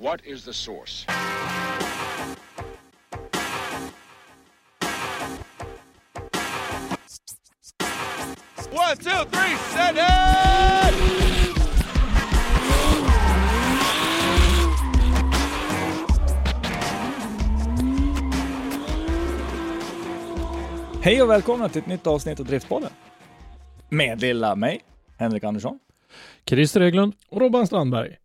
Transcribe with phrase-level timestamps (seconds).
[0.00, 1.06] What is the source?
[8.70, 10.94] One, two, three, set it!
[21.02, 22.90] Hej och välkomna till ett nytt avsnitt av Driftpodden.
[23.88, 24.80] Med lilla mig,
[25.16, 25.78] Henrik Andersson.
[26.46, 27.12] Christer Hägglund.
[27.28, 28.16] Och Robban Strandberg.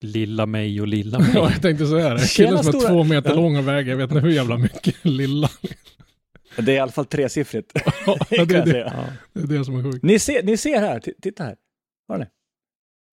[0.00, 1.52] Lilla mig och lilla Ja, mig.
[1.52, 2.26] jag tänkte säga det.
[2.28, 3.36] Killen som är stora- två meter Ja.
[3.36, 5.50] lång och väger, jag vet inte hur jävla mycket, lilla.
[6.56, 7.72] Det är i alla fall tresiffrigt.
[8.06, 8.92] Ja, det, är det, säga.
[9.32, 10.02] det är det som är sjukt.
[10.04, 11.56] Ni ser, ni ser här, T- titta här.
[12.08, 12.24] Har ni?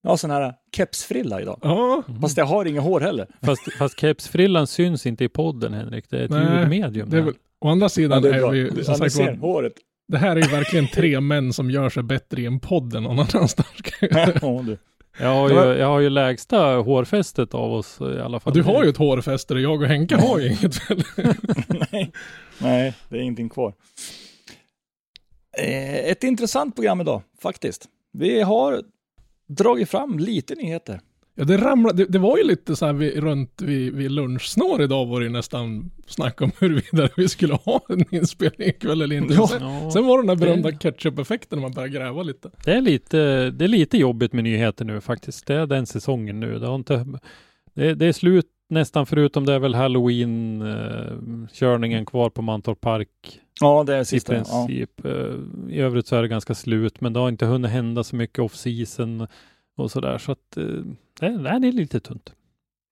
[0.04, 1.60] Jag har sån här kepsfrilla idag.
[1.62, 3.28] Ja, Fast jag har inget hår heller.
[3.42, 6.06] Fast, fast kepsfrillan syns inte i podden Henrik.
[6.10, 7.10] Det är ett Nej, ljudmedium.
[7.10, 9.26] det är väl, å andra Ja, sidan det är är vi, Ja, som sagt ser,
[9.26, 9.74] var, håret.
[10.08, 13.04] det här är ju verkligen tre män som gör sig bättre i en podd än
[13.04, 13.56] någon annanstans.
[14.02, 14.78] Ja, du.
[15.20, 18.54] Jag, har ju, jag har ju lägsta hårfästet av oss i alla fall.
[18.54, 21.04] du har ju ett hårfäste jag och Henke har ju inget väl?
[21.92, 22.12] Nej.
[22.62, 23.74] Nej, det är ingenting kvar.
[25.58, 27.88] Eh, Ett intressant program idag, faktiskt.
[28.14, 28.82] Vi har
[29.48, 31.02] dragit fram lite nyheter.
[31.36, 34.82] Ja, det ramlade, det, det var ju lite så här vid, runt vid, vid lunchsnår
[34.82, 39.16] idag var det ju nästan snack om huruvida vi skulle ha en inspelning ikväll eller
[39.16, 39.34] inte.
[39.34, 39.48] Ja.
[39.48, 42.50] Sen, Ja, sen var den där berömda det- ketchup-effekten när man började gräva lite.
[42.66, 45.48] det, är lite, det är lite jobbigt med nyheter nu faktiskt.
[45.48, 46.60] Det är den säsongen nu.
[46.60, 47.06] Det, har inte,
[47.74, 53.10] det, det är slut nästan förutom det är väl halloween-körningen kvar på Mantorp Park
[53.62, 54.36] Ja, det är i sista.
[54.36, 54.66] Ja.
[54.68, 55.06] princip.
[55.06, 55.12] Eh,
[55.70, 58.40] I övrigt så är det ganska slut, men det har inte hunnit hända så mycket
[58.40, 59.28] off-season
[59.78, 60.18] och sådär.
[60.18, 60.64] Så att eh,
[61.20, 62.34] det, nej, det är lite tunt.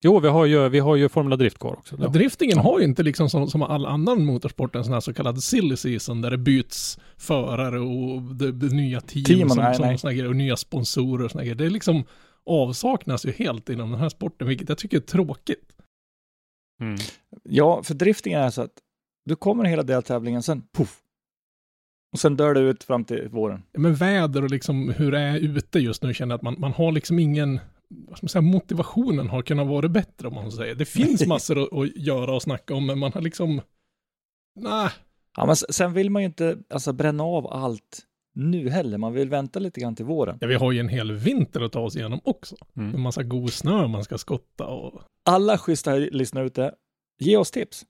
[0.04, 1.96] Jo, vi har ju, vi har ju Formula Drift kvar också.
[2.00, 5.14] Ja, driftingen har ju inte liksom som, som all annan motorsport en sån här så
[5.14, 9.74] kallad silly season där det byts förare och det, det nya team Team, som, nej,
[9.74, 9.98] som nej.
[9.98, 11.54] såna grejer, och nya sponsorer och såna grejer.
[11.54, 12.04] Det är liksom
[12.46, 15.72] avsaknas ju helt inom den här sporten, vilket jag tycker är tråkigt.
[16.80, 16.96] Mm.
[17.42, 18.78] Ja, för driftingen är så att
[19.24, 21.01] du kommer hela deltävlingen, sen puff.
[22.12, 23.62] Och sen dör det ut fram till våren.
[23.72, 26.72] Men väder och liksom hur det är ute just nu känner jag att man, man
[26.72, 27.60] har liksom ingen
[28.08, 30.74] vad ska man säga, motivationen har kunnat vara bättre om man säger.
[30.74, 33.60] Det finns massor att, att göra och snacka om, men man har liksom,
[34.60, 34.90] nej,
[35.36, 38.98] Ja, men sen vill man ju inte alltså, bränna av allt nu heller.
[38.98, 40.38] Man vill vänta lite grann till våren.
[40.40, 42.56] ja, vi har ju en hel vinter att ta oss igenom också.
[42.76, 42.94] Mm.
[42.94, 46.74] En massa god snö man ska skotta och Alla schyssta lyssnare ute,
[47.18, 47.86] ge oss tips.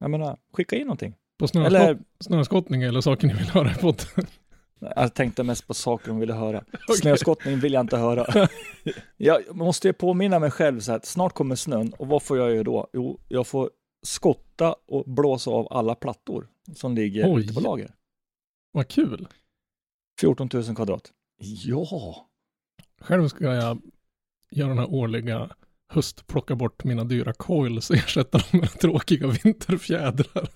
[0.00, 1.14] Jag menar, skicka in någonting.
[1.38, 3.94] På snöskott, Eller, snöskottning eller saker ni vill höra på.
[4.80, 6.64] jag tänkte mest på saker de ville höra.
[7.00, 8.48] Snöskottning vill jag inte höra.
[9.16, 12.38] jag måste ju påminna mig själv så här, att snart kommer snön och vad får
[12.38, 12.88] jag göra då?
[12.92, 13.70] Jo, jag får
[14.02, 17.42] skotta och blåsa av alla plattor som ligger Oj.
[17.44, 17.90] ute på lager.
[18.72, 19.28] Vad kul.
[20.20, 21.12] 14 000 kvadrat.
[21.64, 22.26] Ja,
[23.00, 23.80] Själv ska jag
[24.50, 25.50] göra den här årliga
[25.92, 30.48] höst plocka bort mina dyra coils och ersätta dem med tråkiga vinterfjädrar.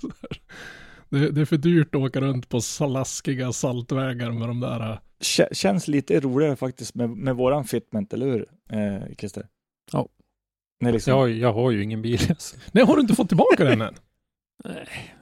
[1.08, 4.90] Det, det är för dyrt att åka runt på salaskiga saltvägar med de där.
[4.92, 9.46] äh, Kä- känns lite roligare faktiskt med, med våran fitment, eller hur, eh, Christer?
[9.92, 10.08] Ja.
[10.80, 12.18] Nej, liksom, Jag, jag har ju ingen bil.
[12.72, 13.94] Nej, har du inte fått tillbaka den än?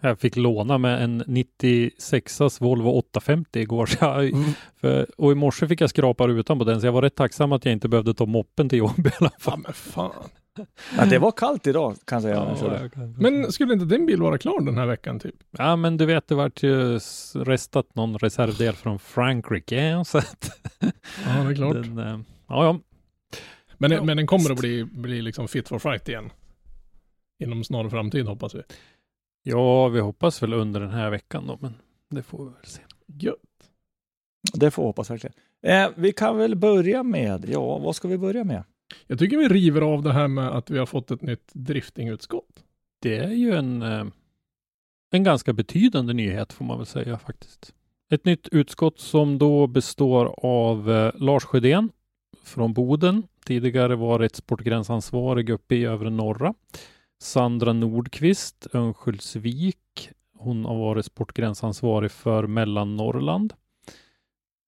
[0.00, 3.86] Jag fick låna med en 96as Volvo 850 igår.
[3.86, 4.32] Så jag,
[4.80, 7.52] för, och i morse fick jag skrapa rutan på den, så jag var rätt tacksam
[7.52, 9.58] att jag inte behövde ta moppen till jobb i alla Ja, fall.
[9.64, 10.12] men fan.
[10.96, 12.34] Ja, det var kallt idag kan jag säga.
[12.74, 15.34] Ja, jag kan- Men skulle inte din bil vara klar den här veckan typ?
[15.58, 16.98] Ja, men du vet, det vart ju
[17.34, 20.02] restat någon reservdel från Frankrike.
[20.06, 20.88] Så att Ja,
[21.44, 21.74] det är klart.
[21.74, 22.18] den, eh,
[22.48, 22.80] ja, ja.
[23.78, 26.30] Men, Ja, men den kommer att bli, bli liksom fit for fight igen.
[27.44, 28.62] Inom snar framtid hoppas vi.
[29.42, 31.74] Ja, vi hoppas väl under den här veckan då, men
[32.10, 32.82] det får vi väl se.
[33.06, 33.36] Gött.
[34.52, 35.34] Det får jag hoppas verkligen.
[35.62, 38.64] Eh, vi kan väl börja med, ja, vad ska vi börja med?
[39.06, 42.64] Jag tycker vi river av det här med att vi har fått ett nytt driftingutskott.
[43.02, 44.04] Det är ju en, eh,
[45.10, 47.74] en ganska betydande nyhet får man väl säga faktiskt.
[48.10, 51.90] ett nytt utskott som då består av eh, Lars Sjödén
[52.42, 56.54] från Boden, tidigare varit sportgränsansvarig uppe i övre norra.
[57.20, 60.10] Sandra Nordqvist, Örnsköldsvik.
[60.38, 63.52] Hon har varit sportgränsansvarig för Mellannorrland.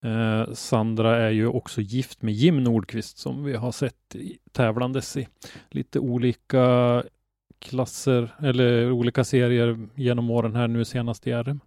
[0.04, 5.16] Eh, Sandra är ju också gift med Jim Nordqvist som vi har sett i, tävlandes
[5.16, 5.28] i
[5.70, 7.02] lite olika
[7.58, 11.60] klasser eller olika serier genom åren här nu senast i RM.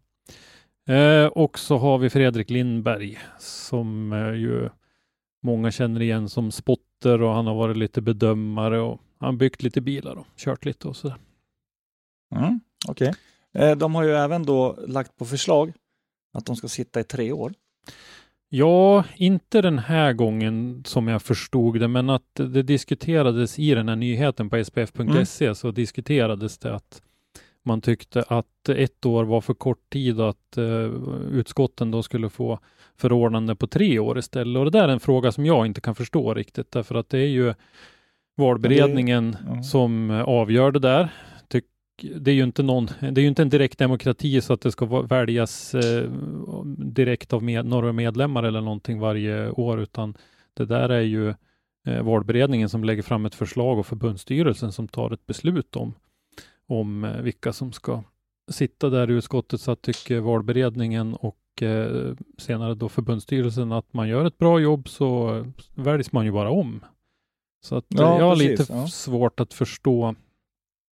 [0.87, 4.69] Eh, och så har vi Fredrik Lindberg som eh, ju
[5.43, 9.81] många känner igen som spotter och han har varit lite bedömare och han byggt lite
[9.81, 11.17] bilar och kört lite och sådär.
[12.35, 13.13] Mm, Okej.
[13.53, 15.73] Eh, De har ju även då lagt på förslag
[16.33, 17.53] att de ska sitta i tre år.
[18.49, 23.89] Ja, inte den här gången som jag förstod det, men att det diskuterades i den
[23.89, 27.01] här nyheten på spf.se så diskuterades det att
[27.65, 30.91] man tyckte att ett år var för kort tid och att eh,
[31.31, 32.59] utskotten då skulle få
[32.95, 34.59] förordnande på tre år istället.
[34.59, 37.19] Och det där är en fråga som jag inte kan förstå riktigt, därför att det
[37.19, 37.53] är ju
[38.35, 39.63] valberedningen ja.
[39.63, 41.09] som eh, avgör det där.
[41.47, 41.65] Tyck,
[42.15, 44.85] det är ju inte någon, det är inte en direkt demokrati så att det ska
[44.85, 46.09] väljas eh,
[46.77, 50.17] direkt av med, några medlemmar eller någonting varje år, utan
[50.53, 51.33] det där är ju
[51.87, 55.93] eh, valberedningen som lägger fram ett förslag och förbundsstyrelsen som tar ett beslut om,
[56.67, 58.03] om eh, vilka som ska
[58.51, 59.61] sitta där i utskottet.
[59.61, 64.89] Så att tycker valberedningen och eh, senare då förbundsstyrelsen att man gör ett bra jobb
[64.89, 66.85] så eh, väljs man ju bara om.
[67.63, 68.87] Så att Ja, jag har precis, lite ja.
[68.87, 70.15] svårt att förstå.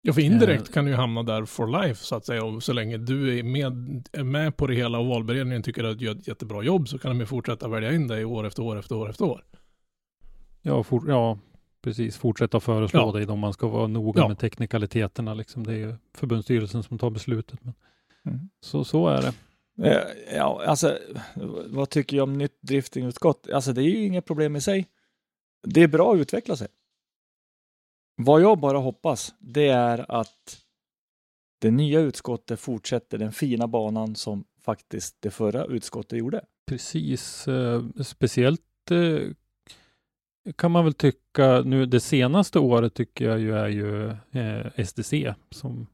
[0.01, 0.73] Ja, för indirekt Eh.
[0.73, 2.43] kan du ju hamna där for life så att säga.
[2.45, 5.99] Och så länge du är med, är med på det hela och valberedningen tycker att
[5.99, 8.63] du gör ett jättebra jobb så kan de ju fortsätta välja in dig år efter
[8.63, 9.43] år efter år efter år.
[10.61, 11.39] Ja, for, ja
[11.81, 12.17] precis.
[12.17, 13.11] Fortsätta föreslå Ja.
[13.19, 14.27] dig om man ska vara noga Ja.
[14.27, 15.33] med teknikaliteterna.
[15.33, 15.63] Liksom.
[15.67, 17.59] Det är ju förbundsstyrelsen som tar beslutet.
[17.63, 17.73] Men
[18.25, 18.49] Mm.
[18.61, 19.33] så, så är det.
[19.89, 20.03] Eh,
[20.37, 20.97] Ja, alltså,
[21.67, 23.47] vad tycker jag om nytt driftingutskott?
[23.53, 24.87] Alltså, det är ju inget problem i sig.
[25.61, 26.67] Det är bra att utveckla sig.
[28.15, 30.61] Vad jag bara hoppas, det är att
[31.59, 36.45] det nya utskottet fortsätter den fina banan som faktiskt det förra utskottet gjorde.
[36.65, 37.47] Precis.
[37.47, 39.31] Eh, speciellt eh,
[40.55, 45.33] kan man väl tycka nu det senaste året tycker jag ju är ju eh, SDC
[45.51, 45.87] som,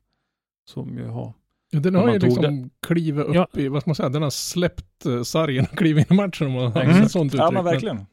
[0.70, 1.34] som ju har
[1.82, 3.48] den har ju liksom klivit upp Ja.
[3.54, 6.48] i, vad ska man säga, den har släppt uh, sargen och klivit in i matchen
[6.48, 7.10] om man har Mm.
[7.10, 7.42] sånt uttryck.
[7.42, 8.06] Ja, men verkligen.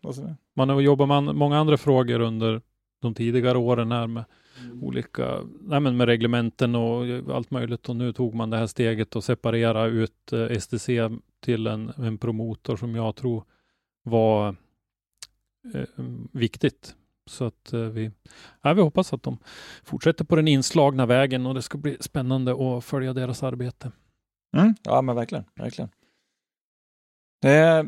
[0.57, 2.61] Man har jobbat med många andra frågor under
[3.03, 4.25] de tidigare åren här med
[4.83, 7.05] olika, nej men med reglementen och
[7.35, 10.89] allt möjligt och nu tog man det här steget och separera ut eh, STC
[11.45, 13.45] till en, en promotor som jag tror
[14.03, 14.49] var
[15.75, 16.95] eh, viktigt.
[17.33, 18.11] Så att eh, vi,
[18.63, 19.39] ja, vi hoppas att de
[19.85, 23.93] fortsätter på den inslagna vägen och det ska bli spännande att följa deras arbete.
[24.57, 24.75] Mm.
[24.83, 25.45] Ja, men verkligen.
[25.55, 25.91] verkligen.
[27.45, 27.85] Eh,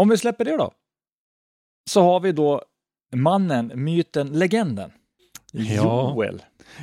[0.00, 0.72] om vi släpper det då.
[1.90, 2.62] Så har vi då
[3.14, 4.92] mannen, myten, legenden.
[5.56, 6.12] Ja.
[6.14, 6.42] Joel.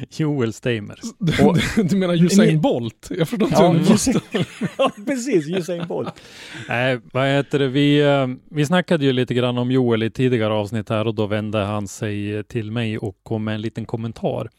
[0.10, 1.00] Joel Steimer.
[1.20, 1.58] Du, Och-
[1.90, 3.08] du menar Usain Bolt?
[3.18, 3.62] Jag förstår inte.
[3.62, 4.22] Ja, hur du Usain,
[4.78, 5.48] ja precis.
[5.50, 6.22] Usain Bolt.
[6.70, 7.68] Nej, vad heter det?
[7.68, 11.26] Vi, eh, vi snackade ju lite grann om Joel i tidigare avsnitt här och då
[11.28, 14.50] vände han sig till mig och kom med en liten kommentar.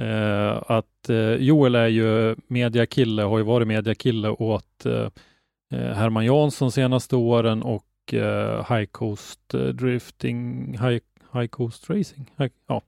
[0.00, 5.08] Eh, att eh, Joel är ju mediakille, har ju varit mediakille åt eh,
[5.94, 7.84] Herman Jansson senaste åren och
[8.68, 10.98] High Coast Drifting, High,
[11.34, 12.82] High Coast Racing, High, ja,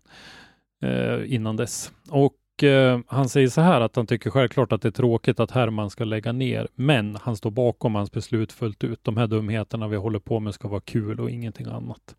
[0.82, 1.92] eh, innan dess.
[2.10, 5.50] Och eh, han säger så här att han tycker självklart att det är tråkigt att
[5.50, 9.04] Herman ska lägga ner, men han står bakom hans beslut fullt ut.
[9.04, 12.16] De här dumheterna vi håller på med ska vara kul och ingenting annat.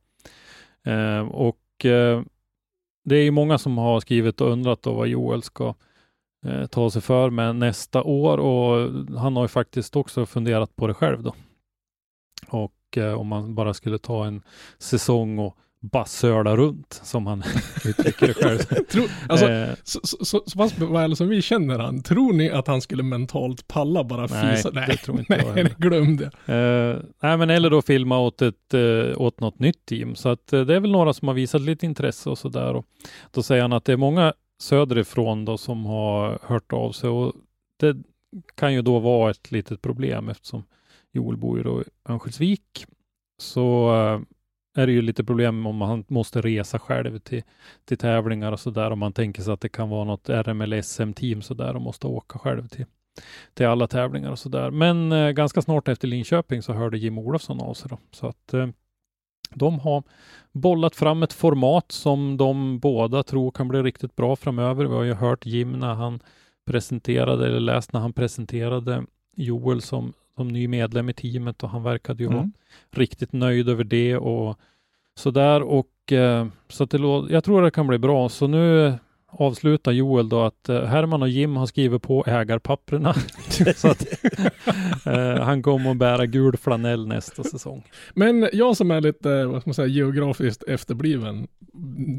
[0.86, 2.22] Eh, och eh,
[3.06, 5.76] det är ju många som har skrivit och undrat då vad Joel ska
[6.46, 10.88] eh, ta sig för med nästa år och han har ju faktiskt också funderat på
[10.88, 11.36] det själv då.
[12.48, 14.42] Och eh, om man bara skulle ta en
[14.78, 15.58] säsong och
[15.92, 17.44] bara söla runt som han
[17.86, 18.58] uttrycker det själv.
[18.92, 22.50] Tror, alltså, Eh, så, så, så, så pass väl som vi känner han, tror ni
[22.50, 24.72] att han skulle mentalt palla bara Nej, fisa?
[24.72, 25.76] det tror inte jag nej, heller.
[25.78, 26.26] glöm det.
[26.54, 30.16] Eh, nej, men eller då filma åt, ett, eh, åt något nytt team.
[30.16, 32.74] Så att, eh, det är väl några som har visat lite intresse och sådär.
[32.74, 32.86] Och
[33.32, 37.34] Då säger han att det är många söderifrån då som har hört av sig och
[37.80, 37.98] det
[38.56, 40.64] kan ju då vara ett litet problem eftersom
[41.12, 42.86] Joel bor ju då i Örnsköldsvik.
[43.42, 44.20] Så eh,
[44.76, 47.44] är det ju lite problem om man måste resa själv till,
[47.86, 48.92] till tävlingar och sådär.
[48.92, 52.40] Om man tänker sig att det kan vara något RML SM-team sådär och måste åka
[52.40, 52.86] själv till
[53.54, 54.72] till alla tävlingar och sådär.
[54.72, 57.98] Men eh, ganska snart efter Linköping så hörde Jim Olofsson av sig då.
[58.12, 58.68] Så att eh,
[59.56, 60.04] de har
[60.52, 64.86] bollat fram ett format som de båda tror kan bli riktigt bra framöver.
[64.86, 66.20] Vi har ju hört Jim när han
[66.66, 71.84] presenterade, eller läst när han presenterade Joel som som ny medlem i teamet och han
[71.84, 72.40] verkade ju Mm.
[72.40, 72.52] vara
[72.92, 74.60] riktigt nöjd över det och
[75.16, 76.98] sådär och eh, så att det
[77.30, 78.30] jag tror det kan bli bra.
[78.30, 78.94] Så nu
[79.28, 83.14] avslutar Joel då att eh, Herman och Jim har skrivit på ägarpapperna
[83.76, 84.06] så att
[85.06, 87.84] eh, han kommer att bära gul flanell nästa säsong.
[88.14, 91.48] Men jag som är lite, vad ska man säga, geografiskt efterbliven,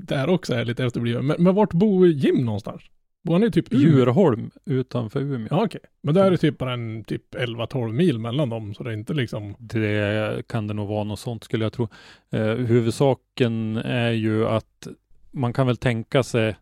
[0.06, 1.26] där också är lite efterbliven.
[1.26, 2.82] Men, men vart bor Jim någonstans?
[3.24, 3.82] Bor han i typ Umeå?
[3.82, 5.48] Djurholm utanför Umeå.
[5.50, 5.80] Ja okej.
[6.02, 8.94] Men där är det typ bara en typ 11-12 mil mellan dem, så det är
[8.94, 9.54] inte liksom...
[9.58, 11.88] Det kan det nog vara något sånt skulle jag tro.
[12.30, 14.88] Eh, huvudsaken är ju att
[15.30, 16.56] man kan väl tänka sig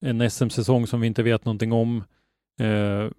[0.00, 2.04] en SM-säsong som vi inte vet någonting om.
[2.60, 3.10] Eh,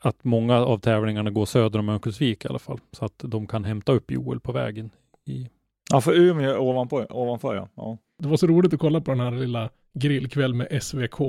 [0.00, 2.80] att många av tävlingarna går söder om Örnsköldsvik i alla fall.
[2.92, 4.90] Så att de kan hämta upp Joel på vägen.
[5.24, 5.48] I...
[5.90, 7.68] Ja, för Umeå är ovanpå, ovanför ja.
[7.74, 7.98] ja.
[8.18, 11.20] Det var så roligt att kolla på den här lilla grillkväll med SVK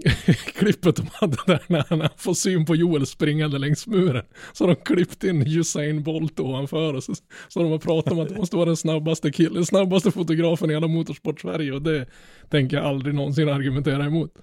[0.44, 4.24] klippet de hade där när han får syn på Joel springande längs muren.
[4.52, 7.14] Så de klippt in Usain Bolt ovanför och så,
[7.48, 10.74] så de har pratat om att det måste vara den snabbaste killen, snabbaste fotografen i
[10.74, 12.06] hela motorsport-Sverige och det
[12.48, 14.34] tänker jag aldrig någonsin argumentera emot.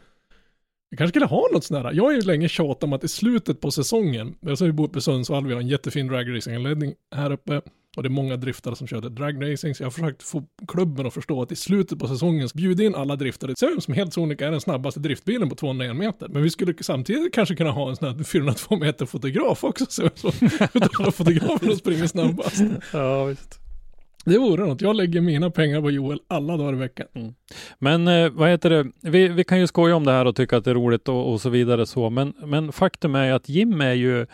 [0.89, 3.07] Vi kanske skulle ha något sånt här, Jag har ju länge tjatat om att i
[3.07, 7.31] slutet på säsongen, jag vi bor uppe i Sundsvall, vi har en jättefin dragracing-anläggning här
[7.31, 7.61] uppe
[7.97, 11.13] och det är många driftare som kör dragracing, så jag har försökt få klubben att
[11.13, 14.47] förstå att i slutet på säsongen bjuda in alla driftare, se vem som helt sonika
[14.47, 16.27] är den snabbaste driftbilen på 201 meter.
[16.27, 20.09] Men vi skulle samtidigt kanske kunna ha en sån här 402 meter fotograf också, så
[20.15, 20.27] så
[20.73, 22.63] utav alla fotografer som springer snabbast.
[22.93, 23.59] Ja, visst.
[24.25, 24.81] Det vore något.
[24.81, 27.07] Jag lägger mina pengar på Joel alla dagar i veckan.
[27.79, 28.91] Men eh, vad heter det?
[29.01, 31.31] Vi, vi kan ju skoja om det här och tycka att det är roligt och,
[31.31, 32.09] och så vidare så.
[32.09, 34.25] Men, men faktum är ju att Jim är ju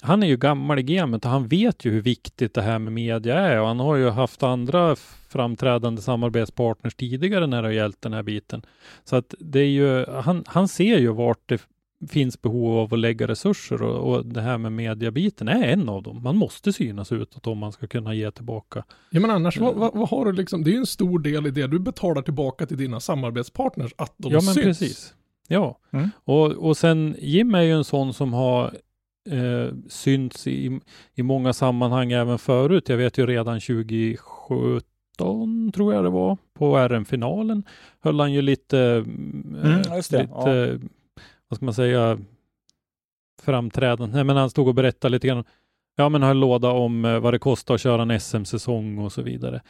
[0.00, 2.92] han är ju gammal i gamet och han vet ju hur viktigt det här med
[2.92, 4.96] media är och han har ju haft andra
[5.28, 8.62] framträdande samarbetspartners tidigare när det har gällt den här biten.
[9.04, 11.62] Så att det är ju, han, han ser ju vart det
[12.10, 16.02] finns behov av att lägga resurser och, och det här med mediabiten är en av
[16.02, 16.22] dem.
[16.22, 18.84] Man måste synas utåt om man ska kunna ge tillbaka.
[19.10, 21.46] Ja men annars, vad, vad, vad har du liksom, det är ju en stor del
[21.46, 24.64] i det du betalar tillbaka till dina samarbetspartners, att de ja, men syns.
[24.78, 25.14] precis.
[25.48, 26.10] Ja, Mm.
[26.24, 28.74] och, och sen Jim är ju en sån som har
[29.30, 30.80] eh, synts i,
[31.14, 32.88] i många sammanhang även förut.
[32.88, 37.62] Jag vet ju redan 2017 tror jag det var på RM-finalen
[38.00, 40.80] höll han ju lite, Mm, eh, det, lite
[41.48, 42.18] vad ska man säga,
[43.42, 44.16] framträdande.
[44.16, 45.44] Nej, men han stod och berättade lite grann,
[45.96, 49.22] ja men höll låda om eh, vad det kostar att köra en SM-säsong och så
[49.22, 49.60] vidare.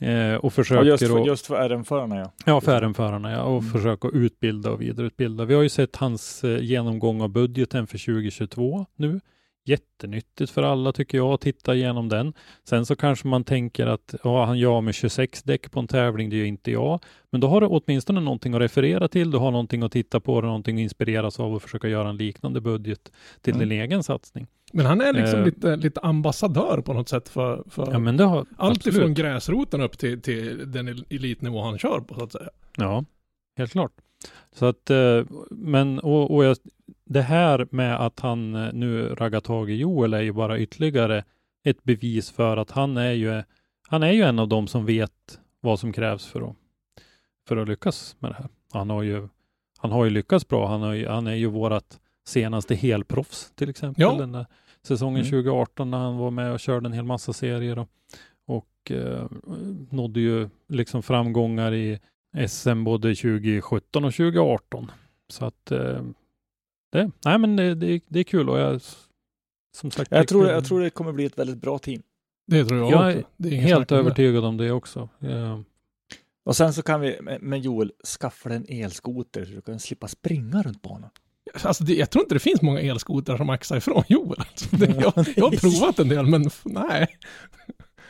[0.00, 2.32] Eh, och försöker Ja, just, för, just för RM-förarna ja.
[2.46, 3.72] Ja, för RM-förarna ja, och Mm.
[3.72, 5.44] försöka utbilda och vidareutbilda.
[5.44, 9.20] Vi har ju sett hans eh, genomgång av budgeten för 2022 nu.
[9.68, 12.32] Jättenyttigt för alla tycker jag att titta igenom den.
[12.64, 16.30] Sen så kanske man tänker att ja, han gör med 26 däck på en tävling,
[16.30, 17.00] det är ju inte jag.
[17.30, 20.40] Men då har du åtminstone någonting att referera till, du har någonting att titta på,
[20.40, 23.68] någonting att inspireras av och försöka göra en liknande budget till Mm.
[23.68, 24.46] din egen satsning.
[24.72, 25.44] Men han är liksom Eh.
[25.46, 28.96] lite, lite ambassadör på något sätt för, för Ja, men det har allt absolut.
[28.96, 32.48] ifrån gräsroten upp till, till den el- elitnivå han kör på så att säga.
[32.76, 33.04] Ja,
[33.58, 33.92] helt klart.
[34.54, 36.56] Så att, eh, men och, och jag,
[37.08, 41.24] det här med att han eh, nu raggar tag i Joel är ju bara ytterligare
[41.64, 43.42] ett bevis för att han är ju,
[43.88, 46.56] han är ju en av dem som vet vad som krävs för att,
[47.48, 48.48] för att lyckas med det här.
[48.72, 49.28] Han har ju,
[49.78, 50.68] han har ju lyckats bra.
[50.68, 54.02] Han, har ju, han är ju vårat senaste helproffs till exempel.
[54.02, 54.16] Ja.
[54.18, 54.46] Den där
[54.82, 55.30] säsongen Mm.
[55.30, 57.88] 2018 när han var med och körde en hel massa serier och,
[58.46, 59.26] och eh,
[59.90, 62.00] nådde ju liksom framgångar i
[62.48, 64.90] SM både 2017 och 2018.
[65.28, 66.00] Så att eh,
[66.92, 68.80] det, nej men det, det, det är kul och jag
[69.76, 70.10] som sagt.
[70.10, 72.02] Jag tror, jag tror det kommer bli ett väldigt bra team.
[72.46, 73.18] Det tror jag, Jag också.
[73.18, 74.00] är Det är helt snack om det.
[74.00, 75.08] övertygad om det också.
[75.20, 75.60] Eh,
[76.44, 80.08] Och sen så kan vi, med- med Joel, skaffa en elskoter så du kan slippa
[80.08, 81.10] springa runt banan.
[81.62, 84.38] Alltså det, jag tror inte det finns många elskotrar som axar ifrån Joel.
[84.40, 87.06] Alltså det, jag, jag har provat en del, men nej.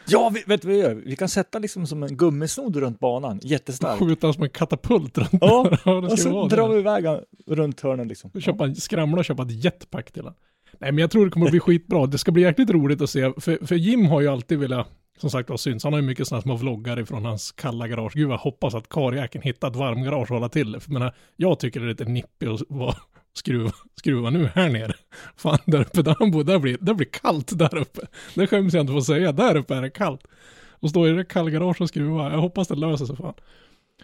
[0.08, 0.94] Ja, vi, vet du vad vi gör?
[0.94, 3.98] Vi kan sätta liksom som en gummisnodd runt banan, jättestark.
[3.98, 5.38] Skjuta som en katapult runt.
[5.40, 5.78] Ja,
[6.10, 7.04] Och så drar vi iväg
[7.46, 8.30] runt hörnen liksom.
[8.40, 10.34] Köpa skramla och köpa ett jetpack till den.
[10.78, 12.06] Nej men jag tror det kommer att bli skitbra.
[12.06, 13.32] Det ska bli jäkligt roligt att se.
[13.36, 15.84] För, för Jim har ju alltid velat, som sagt var syns.
[15.84, 18.12] Han har ju mycket sådana små vloggar ifrån hans kalla garage.
[18.14, 20.80] Gud jag hoppas att karjäkeln hittar ett varmgarage att hålla till.
[20.80, 22.94] För jag menar, jag tycker det är lite nippigt att vara
[23.36, 24.94] skruva, skruva nu här nere.
[25.36, 28.00] Fan där uppe där han bor, där blir, där blir kallt där uppe.
[28.34, 29.32] Det skäms jag inte för att säga.
[29.32, 30.26] Där uppe är det kallt.
[30.70, 32.30] Och stå i det kallgarage och skruva.
[32.30, 33.34] Jag hoppas det löser sig fan.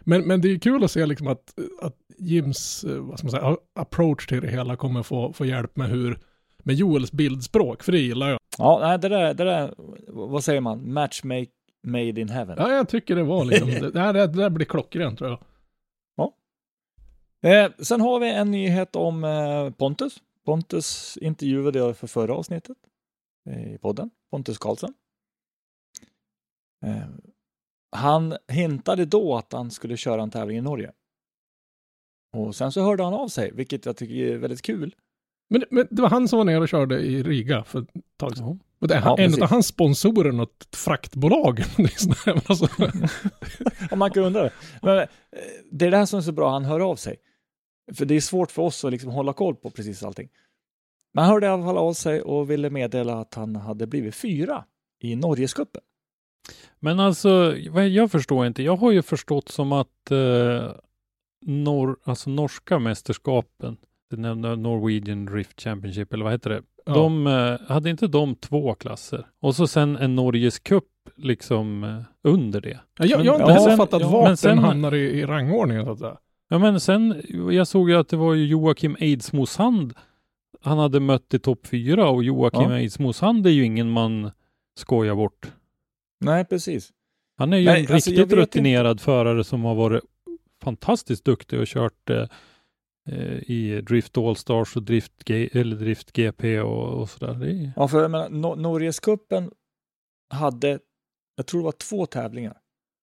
[0.01, 3.31] Men, men det är kul att se liksom att, att Jims, eh, vad ska man
[3.31, 6.19] säga, approach till det hela kommer få, få hjälp med hur,
[6.59, 8.39] med Joels bildspråk, för det gillar jag.
[8.59, 9.75] Ja, nej, det där, det där,
[10.09, 10.93] vad säger man?
[10.93, 11.47] Match make,
[11.87, 12.57] made in heaven.
[12.59, 15.39] Ja, jag tycker det var liksom, det, det, här, det där blir klockrent tror jag.
[17.43, 20.23] Eh, sen har vi en nyhet om eh, Pontus.
[20.45, 22.77] Pontus intervjuade jag för förra avsnittet.
[23.75, 24.95] i podden, Pontus Karlsson.
[26.85, 27.09] Eh,
[27.97, 30.93] han hintade då att han skulle köra en tävling i Norge.
[32.33, 34.95] Och sen så hörde han av sig, vilket jag tycker är väldigt kul.
[35.51, 38.37] Men, men det var han som var nere och körde i Riga för ett tag
[38.37, 38.47] sedan.
[38.47, 38.57] Ja.
[38.79, 41.65] Och det är Ja, en av hans sponsorer, något fraktbolag.
[42.27, 42.69] Men alltså,
[43.91, 44.53] Om man kan undra det.
[44.83, 45.09] Men eh,
[45.71, 47.17] det är det här som är så bra, han hör av sig.
[47.93, 50.29] För det är svårt för oss att liksom hålla koll på precis allting.
[51.15, 54.15] Men han hörde i alla fall av sig och ville meddela att han hade blivit
[54.15, 54.65] fyra
[55.01, 55.83] i Norgescupen.
[56.81, 58.63] Men alltså, jag förstår inte.
[58.63, 60.71] Jag har ju förstått som att eh,
[61.47, 63.77] nor alltså norska mästerskapen,
[64.59, 66.63] Norwegian Drift Championship, eller vad heter det?
[66.87, 66.93] ja.
[66.93, 69.27] De eh, hade inte de två klasser?
[69.41, 70.85] Och så sen en Norges Cup
[71.17, 72.81] liksom eh, under det.
[72.99, 75.27] Ja, jag, jag har inte ja, fattat ja, vart men sen- den hamnar i, i
[75.27, 76.19] rangordningen så att säga.
[76.53, 79.95] Ja men sen, jag såg ju att det var Joakim Eidsmosand
[80.61, 82.79] han hade mött i topp fyra och Joakim Ja.
[82.79, 84.31] Eidsmosand är ju ingen man
[84.79, 85.53] skojar bort.
[86.21, 86.91] Nej, precis.
[87.39, 90.03] Han är ju Nej, en alltså, riktigt rutinerad förare som har varit
[90.63, 92.29] fantastiskt duktig och kört eh,
[93.09, 97.45] eh, i Drift Allstars och Drift, G eller Drift GP och, och sådär.
[97.45, 99.51] Är, Ja, för jag menar, no Norgescupen
[100.31, 100.79] hade,
[101.37, 102.62] jag tror det var två tävlingar.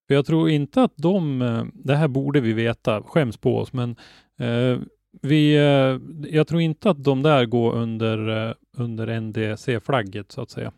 [0.09, 3.73] För jag tror inte att de, eh, det här borde vi veta, skäms på oss,
[3.73, 3.95] men
[4.39, 4.79] eh,
[5.21, 5.99] vi, eh,
[6.35, 10.71] jag tror inte att de där går under, eh, under NDC-flagget så att säga.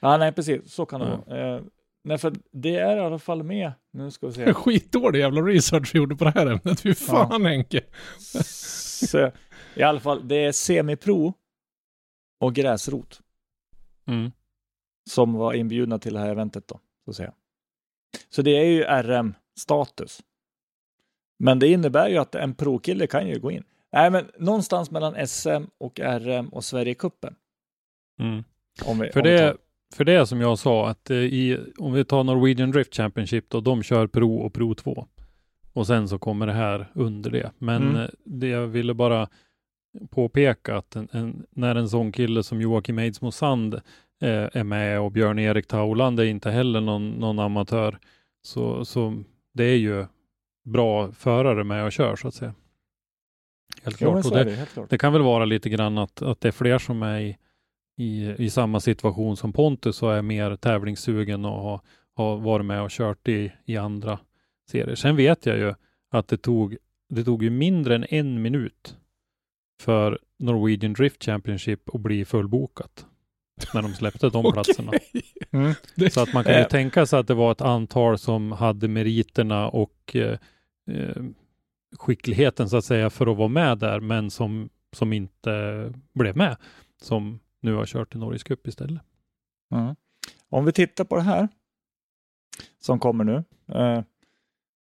[0.00, 0.72] Ja, nej, precis.
[0.72, 1.34] Så kan det Ja.
[1.36, 1.62] vara.
[2.04, 3.72] Nej, för det är i alla fall med.
[3.92, 4.52] Nu ska vi se.
[4.54, 6.80] Skitdålig jävla research vi gjorde på det här ämnet.
[6.80, 7.80] Fy fan Henke.
[8.18, 9.30] Så,
[9.74, 11.34] I alla fall, det är semipro
[12.40, 13.20] och gräsrot
[14.06, 14.30] Mm.
[15.10, 17.32] som var inbjudna till det här eventet då, så att säga.
[18.30, 20.20] Så det är ju RM-status.
[21.38, 23.64] Men det innebär ju att en pro-kille kan ju gå in.
[23.92, 27.34] Nej, men någonstans mellan SM och RM och Sverigecupen.
[28.20, 28.44] Mm.
[28.84, 29.56] Om vi, För det, tar-
[29.94, 33.60] för det som jag sa, att eh, i, om vi tar Norwegian Drift Championship då,
[33.60, 35.06] de kör Pro och Pro 2.
[35.72, 37.50] Och sen så kommer det här under det.
[37.58, 37.96] Men Mm.
[38.02, 39.28] eh, det jag ville bara
[40.10, 43.80] påpeka att en, en, när en sån kille som Joakim Eidsmo Sand
[44.28, 47.98] är med och Björn-Erik Tauland är inte heller någon, någon amatör.
[48.42, 49.22] Så, så
[49.54, 50.06] det är ju
[50.64, 52.54] bra förare med och kör så att säga.
[53.82, 54.32] Helt Jo, klart.
[54.32, 54.90] det, det, helt klart.
[54.90, 57.38] det kan väl vara lite grann att, att det är fler som är i,
[57.96, 61.80] i, i samma situation som Pontus och är mer tävlingssugen och har,
[62.14, 64.18] har varit med och kört i, i andra
[64.70, 64.94] serier.
[64.94, 65.74] Sen vet jag ju
[66.10, 66.76] att det tog,
[67.08, 68.96] det tog ju mindre än en minut
[69.80, 73.06] för Norwegian Drift Championship att bli fullbokat
[73.74, 74.52] när de släppte de Okej.
[74.52, 74.92] platserna.
[75.50, 75.74] Mm.
[76.10, 76.68] Så att man kan ju Eh.
[76.68, 80.38] tänka sig att det var ett antal som hade meriterna och eh,
[80.90, 81.22] eh,
[81.98, 86.56] skickligheten så att säga för att vara med där, men som, som inte blev med,
[87.02, 89.02] som nu har kört i Norges Cup istället.
[89.74, 89.94] Mm.
[90.48, 91.48] Om vi tittar på det här
[92.80, 93.44] som kommer nu.
[93.74, 94.02] Eh,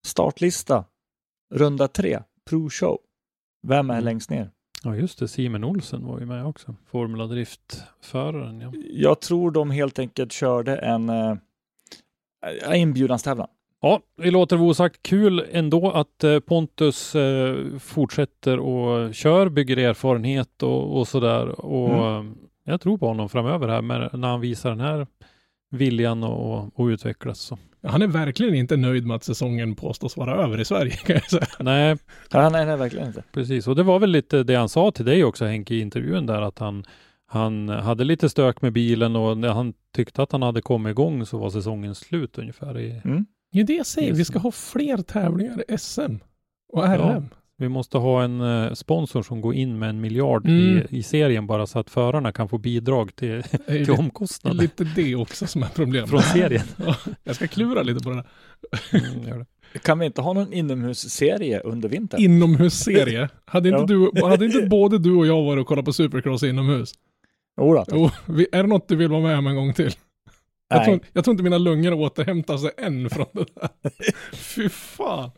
[0.06, 0.85] startlista,
[1.54, 2.98] runda tre, Pro Show.
[3.62, 4.04] Vem är Mm.
[4.04, 4.50] längst ner?
[4.83, 8.61] Ja just det, Simon Olsen var ju med också, Formula Drift-föraren.
[8.61, 8.73] Ja.
[8.93, 11.37] Jag tror de helt enkelt körde en eh,
[12.75, 13.49] inbjudningstävlan.
[13.81, 15.03] ja, vi låter det osagt.
[15.03, 21.61] Kul ändå att eh, Pontus eh, fortsätter och kör, bygger erfarenhet och, och sådär.
[21.61, 22.25] Och eh,
[22.64, 25.07] jag tror på honom framöver här, med, när han visar den här
[25.71, 27.40] viljan och, och utvecklas.
[27.40, 27.59] Så.
[27.83, 31.31] Han är verkligen inte nöjd med att säsongen påstås vara över i Sverige kan jag
[31.31, 31.47] säga.
[31.61, 31.97] Nej,
[32.31, 33.23] Ja, nej, nej, verkligen inte.
[33.33, 36.27] Precis, och det var väl lite det han sa till dig också Henke i intervjun
[36.27, 36.85] där att han,
[37.27, 41.27] han hade lite stök med bilen och när han tyckte att han hade kommit igång
[41.27, 42.79] så var säsongen slut ungefär.
[42.79, 43.27] I, Mm.
[43.53, 46.14] Det är det jag säger, vi ska ha fler tävlingar i SM
[46.73, 47.01] och RM.
[47.01, 47.23] Ja.
[47.61, 50.79] Vi måste ha en eh, sponsor som går in med en miljard Mm.
[50.90, 53.92] i, i serien bara så att förarna kan få bidrag till, Det är till lite,
[53.92, 56.11] omkostnader lite det också som är problemet.
[56.11, 56.62] från serien.
[56.87, 58.27] Ja, jag ska klura lite på det där.
[58.99, 59.38] Mm,
[59.73, 59.79] det.
[59.79, 62.20] Kan vi inte ha någon inomhusserie under vintern?
[62.20, 63.29] Inomhusserie.
[63.44, 66.92] Hade inte, du, hade inte både du och jag varit och kollat på Supercross inomhus?
[67.61, 67.85] Jodå.
[67.92, 69.92] Jo, vi, är det något du vill vara med om en gång till?
[70.68, 70.85] Jag Nej.
[70.87, 73.68] tror, jag tror inte mina lungor återhämtar sig än från det där.
[74.33, 75.31] Fy fan.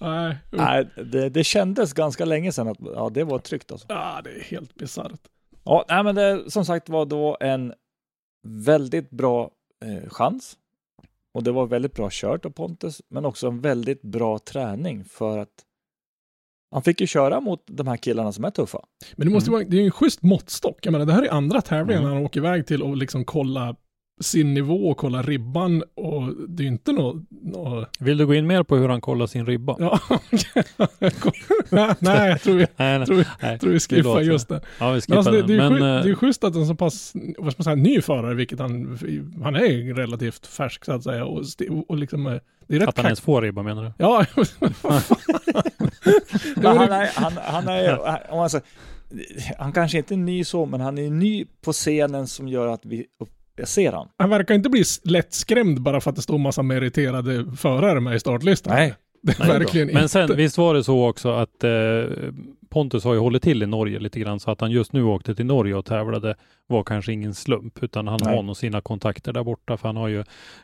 [0.00, 0.36] Nej.
[0.50, 3.86] Nej, det, det kändes ganska länge sedan att ja, det var tryggt alltså.
[3.90, 5.20] ah, det är helt bisarrt.
[5.64, 7.74] Ja, nej, men det som sagt var då en
[8.46, 9.50] väldigt bra
[9.84, 10.56] eh, chans.
[11.34, 15.38] Och det var väldigt bra kört av Pontus, men också en väldigt bra träning för
[15.38, 15.64] att
[16.70, 18.84] han fick ju köra mot de här killarna som är tuffa.
[19.16, 19.60] Men det måste Mm.
[19.60, 20.86] vara, det är ju en schysst måttstock.
[20.86, 22.10] Jag menar, det här är andra tävlingen Mm.
[22.10, 23.76] när han åker iväg till och liksom kolla
[24.20, 27.22] sin nivå och kolla ribban och det är inte något...
[27.42, 27.86] Nå...
[27.98, 29.76] Vill du gå in mer på hur han kollar sin ribba?
[29.78, 30.00] Ja,
[31.98, 33.58] nej, jag tror vi, Nej, nej, tror vi, nej.
[33.58, 34.60] tror vi skippar just det.
[34.78, 35.72] Ja, vi Men skippar alltså, det, det, är den.
[35.72, 37.64] ju Men, schysst, det är ju eh, schysst att en så pass, vad ska man
[37.64, 38.98] säga, ny förare, vilket han,
[39.42, 41.44] han är relativt färsk så att säga, och,
[41.88, 43.92] och liksom, eh, det är rätt att han ens får ribba menar du?
[43.98, 44.24] Ja,
[46.56, 47.98] Men han är, han, han är,
[48.30, 48.66] om man säger,
[49.58, 52.86] han kanske inte är ny så, men han är ny på scenen som gör att
[52.86, 53.30] vi upp,
[53.66, 54.08] ser han.
[54.16, 58.20] han verkar inte bli lättskrämd bara för att det står massa meriterade förare med i
[58.20, 58.74] startlistan.
[58.74, 58.94] Nej.
[59.22, 61.70] Det är verkligen Men sen, visst var det så också att eh,
[62.68, 65.34] Pontus har ju hållit till i Norge lite grann, så att han just nu åkte
[65.34, 66.34] till Norge och tävlade
[66.66, 68.36] var kanske ingen slump, utan han Nej.
[68.36, 70.18] har nog sina kontakter där borta, för han har ju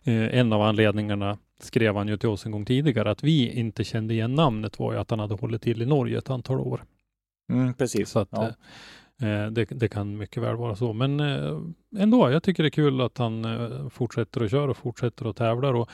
[0.04, 3.84] eh, en av anledningarna skrev han ju till oss en gång tidigare, att vi inte
[3.84, 6.84] kände igen namnet var ju att han hade hållit till i Norge ett antal år.
[7.52, 8.10] Mm, precis.
[8.10, 8.50] Så att ja.
[9.22, 10.92] Eh, det, det kan mycket väl vara så.
[10.92, 11.58] Men eh,
[11.98, 15.36] ändå, jag tycker det är kul att han eh, fortsätter att köra och fortsätter att
[15.36, 15.68] tävla.
[15.68, 15.88] Och,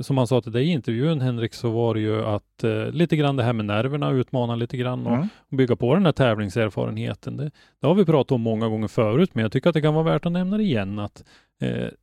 [0.00, 3.36] som han sa till dig i intervjun Henrik, så var det ju att lite grann
[3.36, 5.28] det här med nerverna, utmana lite grann och Mm.
[5.48, 7.36] bygga på den här tävlingserfarenheten.
[7.36, 9.94] Det, det har vi pratat om många gånger förut, men jag tycker att det kan
[9.94, 10.98] vara värt att nämna det igen.
[10.98, 11.24] Att,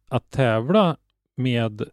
[0.09, 0.97] att tävla
[1.37, 1.83] med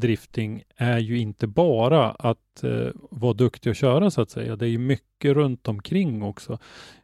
[0.00, 4.56] drifting är ju inte bara att eh, vara duktig att köra så att säga.
[4.56, 6.58] Det är ju mycket runt omkring också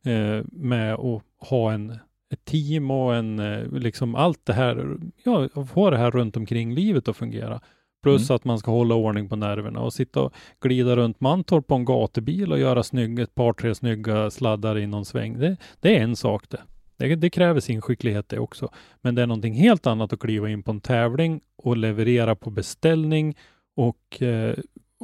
[0.05, 1.99] eh, med att ha en
[2.33, 6.75] ett team och en, eh, liksom allt det här, ja, få det här runt omkring
[6.75, 7.61] livet att fungera.
[8.03, 8.37] Plus Mm.
[8.37, 11.85] att man ska hålla ordning på nerverna och sitta och glida runt Mantorp på en
[11.85, 15.39] gatubil och göra snygg, ett par, tre snygga sladdar i någon sväng.
[15.39, 16.61] Det, det är en sak det.
[17.09, 17.17] Det.
[17.17, 18.69] Det kräver sin skicklighet det också.
[19.01, 22.51] Men det är någonting helt annat att kliva in på en tävling och leverera på
[22.51, 23.37] beställning
[23.77, 24.55] och, eh,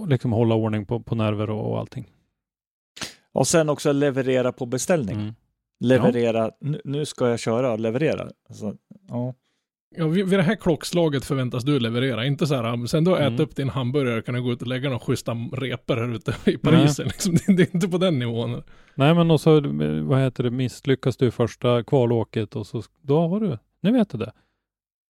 [0.06, 2.06] liksom hålla ordning på, på nerver och, och allting.
[3.32, 5.20] Och sen också leverera på beställning.
[5.20, 5.34] Mm.
[5.80, 8.28] Leverera, nu, nu ska jag köra och leverera.
[8.48, 8.76] Alltså,
[9.08, 9.34] ja.
[9.96, 12.26] Ja, vid, det här klockslaget förväntas du leverera.
[12.26, 13.40] Inte så här, sen du har ätit Mm.
[13.40, 16.58] upp din hamburgare kan du gå ut och lägga några schyssta repor här ute i
[16.58, 16.98] Paris.
[17.04, 17.34] Liksom.
[17.34, 18.62] Det, det är inte på den nivån.
[18.94, 19.60] Nej, men och så,
[20.02, 24.18] vad heter det, misslyckas du första kvalåket och så, då har du, nu vet du
[24.18, 24.32] det.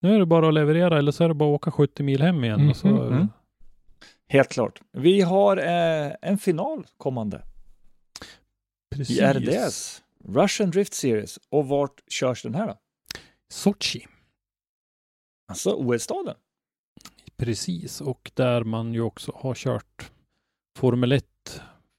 [0.02, 2.22] Nu är det bara att leverera eller så är det bara att åka 70 mil
[2.22, 2.70] hem igen.
[2.70, 3.28] Och så, Mhm, mm.
[4.28, 4.80] Helt klart.
[4.92, 7.42] Vi har eh, en final kommande
[8.94, 9.18] Precis.
[9.20, 10.02] i RDS.
[10.28, 11.38] Russian Drift Series.
[11.50, 12.74] Och vart körs den här då?
[13.52, 14.06] Sochi.
[15.52, 16.34] Alltså OS-staden.
[17.36, 20.10] Precis, och där man ju också har kört
[20.78, 21.24] Formel 1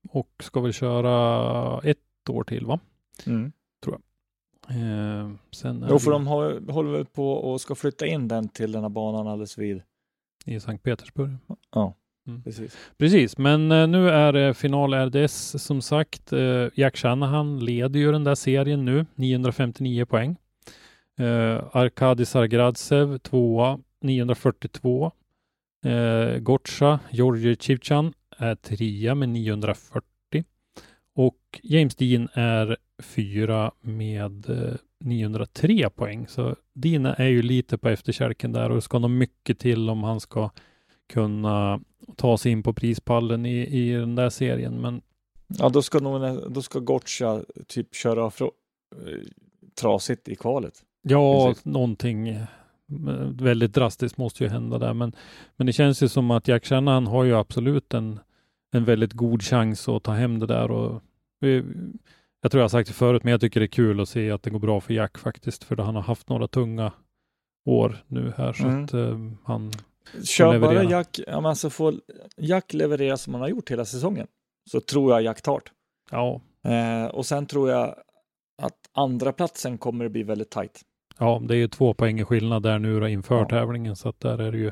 [0.10, 1.98] och ska väl köra ett
[2.30, 2.80] år till va?
[3.26, 3.52] Mm.
[4.70, 8.50] Eh, sen Jo, för det de har, håller väl på och ska flytta in den
[8.50, 9.82] till den här banan alldeles vid.
[10.46, 11.32] i Sankt Petersburg.
[11.72, 11.96] Ja,
[12.28, 12.44] Mm.
[12.44, 12.78] precis.
[12.98, 16.34] Precis, men eh, nu är det final RDS som sagt.
[16.34, 20.36] Eh, Jack Shanahan leder ju den där serien nu, 959 poäng.
[21.20, 25.12] Eh, Arkadi Sargradsev tvåa, 942.
[25.86, 30.04] Eh, Gotcha, Georgi Chivchan är trea med 940.
[31.16, 36.28] Och James Dean är fyra med eh, 903 poäng.
[36.28, 40.04] Så Dean är ju lite på efterkälken där och det ska nog mycket till om
[40.04, 40.50] han ska
[41.14, 41.82] kunna
[42.16, 44.82] ta sig in på prispallen i, i den där serien.
[44.82, 45.02] Men
[45.48, 48.52] Ja, då ska, nog, då ska Gotcha typ köra eh,
[49.82, 50.74] trasigt i kvalet
[51.04, 51.66] ja, Precis.
[51.66, 52.44] någonting eh,
[53.32, 54.94] väldigt drastiskt måste ju hända där.
[54.94, 55.16] Men,
[55.56, 58.20] men det känns ju som att Jack Shanahan har ju absolut en,
[58.72, 60.72] en väldigt god chans att ta hem det där.
[60.72, 61.02] Och
[62.42, 64.32] jag tror jag har sagt det förut, men jag tycker det är kul att se
[64.32, 66.92] att det går bra för Jack faktiskt, för han har haft några tunga
[67.66, 68.84] år nu här, så Mm.
[68.84, 69.72] att eh, han
[70.24, 70.84] Kör bara.
[70.84, 71.94] Jack, ja, alltså får
[72.38, 74.28] Jack leverera som han har gjort hela säsongen
[74.72, 75.62] så tror jag Jack tar.
[76.12, 77.96] Ja, eh, Och sen tror jag
[78.62, 80.82] att andra platsen kommer att bli väldigt tajt.
[81.20, 83.50] Ja, det är ju två poäng i skillnad där nu då inför Ja.
[83.50, 84.72] tävlingen, så att där är det ju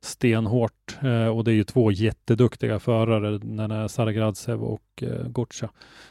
[0.00, 0.98] stenhårt.
[1.02, 5.70] Eh, och det är ju två jätteduktiga förare, den är Saragradsev och eh, Gotcha.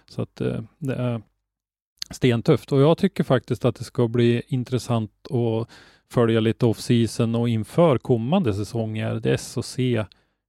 [0.10, 1.22] Så att eh, det är
[2.12, 2.72] stentufft.
[2.72, 5.70] Och jag tycker faktiskt att det ska bli intressant att
[6.10, 10.06] följa lite off-season och inför kommande säsong i RDS och se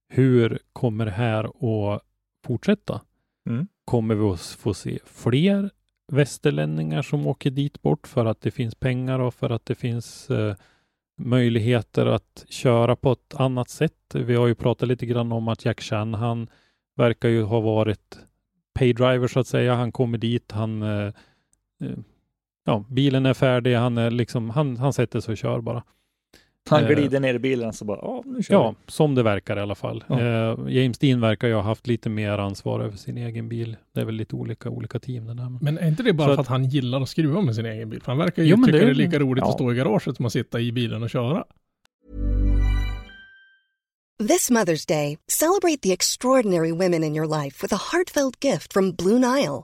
[0.09, 2.01] hur kommer det här att
[2.45, 3.01] fortsätta?
[3.49, 3.67] Mm.
[3.85, 5.69] Kommer vi att få se fler
[6.11, 10.29] västerlänningar som åker dit bort för att det finns pengar och för att det finns
[10.29, 10.55] eh,
[11.17, 13.93] möjligheter att köra på ett annat sätt.
[14.13, 16.47] Vi har ju pratat lite grann om att Jack Chan, han
[16.95, 18.19] verkar ju ha varit
[18.73, 19.75] paydriver så att säga.
[19.75, 21.13] Han kommer dit, han eh,
[21.83, 21.97] eh,
[22.65, 25.83] ja, bilen är färdig, han är liksom, han, han sätter sig och kör bara.
[26.69, 29.57] Han Eh, glider ner i bilen så bara, ja nu kör Ja, som det verkar
[29.57, 30.03] i alla fall.
[30.07, 30.19] Ja.
[30.19, 33.77] Eh, James Dean verkar ju ha haft lite mer ansvar över sin egen bil.
[33.93, 35.57] Det är väl lite olika, olika team det där.
[35.61, 37.65] Men är inte det bara Så för att- att han gillar att skruva med sin
[37.65, 38.01] egen bil?
[38.01, 39.47] För han verkar ju Jo, tycka det- det är lika roligt ja.
[39.49, 41.43] att stå i garaget som att sitta i bilen och köra.
[44.27, 48.91] This Mother's Day, celebrate the extraordinary women in your life with a heartfelt gift from
[48.95, 49.63] Blue Nile.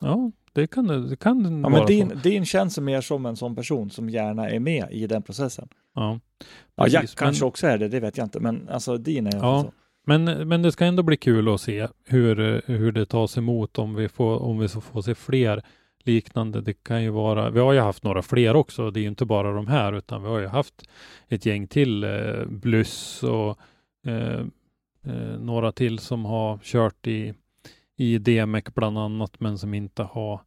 [0.00, 1.86] Ja, det kan det, kan Ja, vara men så.
[1.86, 5.68] din, din känns mer som en sån person som gärna är med i den processen.
[5.94, 6.20] Ja,
[6.76, 9.36] Ja, Jack kanske men, också är det, det vet jag inte, men alltså din är
[9.36, 9.62] Ja.
[9.62, 9.72] så.
[10.06, 13.94] men, men det ska ändå bli kul att se hur, hur det tas emot om
[13.94, 15.62] vi får, om vi får se fler
[16.04, 16.60] liknande.
[16.60, 18.90] Det kan ju vara, vi har ju haft några fler också.
[18.90, 20.74] Det är ju inte bara de här, utan vi har ju haft
[21.28, 23.58] ett gäng till, eh, Bluss och
[24.06, 24.40] eh,
[25.06, 27.34] eh, några till som har kört i,
[27.98, 30.40] i DMEC bland annat, men som inte har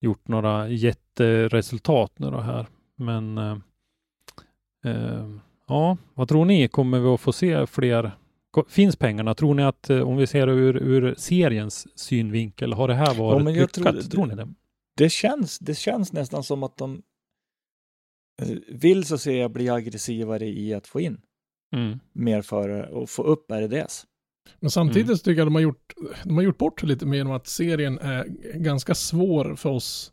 [0.00, 2.66] gjort några jätteresultat nu då här.
[2.96, 3.56] Men eh,
[4.84, 5.28] eh,
[5.68, 6.68] ja, vad tror ni?
[6.68, 8.12] Kommer vi att få se fler?
[8.68, 9.34] Finns pengarna?
[9.34, 13.44] Tror ni att eh, om vi ser ur, ur seriens synvinkel, har det här varit
[13.44, 13.72] jag lyckat?
[13.72, 14.48] tror- Tror, ni det?
[14.96, 17.02] Det känns, det känns nästan som att de
[18.42, 21.20] eh, vill så säga bli aggressivare i att få in
[21.74, 22.00] Mm.
[22.12, 24.06] mer förare och få upp RDS.
[24.60, 25.16] Men samtidigt Mm.
[25.16, 25.92] så tycker jag de har gjort,
[26.24, 28.24] de har gjort bort sig lite med genom att serien är
[28.54, 30.12] ganska svår för oss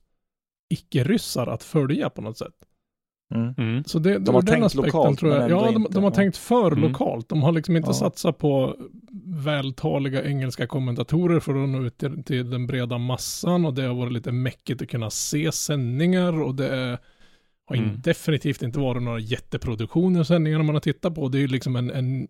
[0.73, 2.53] icke-ryssar att följa på något sätt.
[3.35, 3.53] Mm.
[3.57, 3.83] Mm.
[3.83, 6.37] Så det, De har den tänkt aspekten lokalt, tror jag, ja, de, de har tänkt
[6.37, 6.83] för Mm.
[6.91, 7.29] lokalt.
[7.29, 7.93] De har liksom inte Ja.
[7.93, 8.75] satsat på
[9.25, 13.95] vältaliga engelska kommentatorer för att nå ut till, till den breda massan och det har
[13.95, 16.97] varit lite mäckigt att kunna se sändningar och det är,
[17.69, 18.01] har Mm.
[18.01, 21.29] definitivt inte varit några jätteproduktioner sändningar man har tittat på.
[21.29, 22.27] Det är ju liksom en, en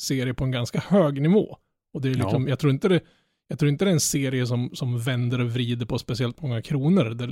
[0.00, 1.56] serie på en ganska hög nivå.
[1.92, 3.00] Och det är liksom, jag tror inte det,
[3.48, 6.62] jag tror inte det är en serie som, som vänder och vrider på speciellt många
[6.62, 7.04] kronor.
[7.04, 7.26] Det,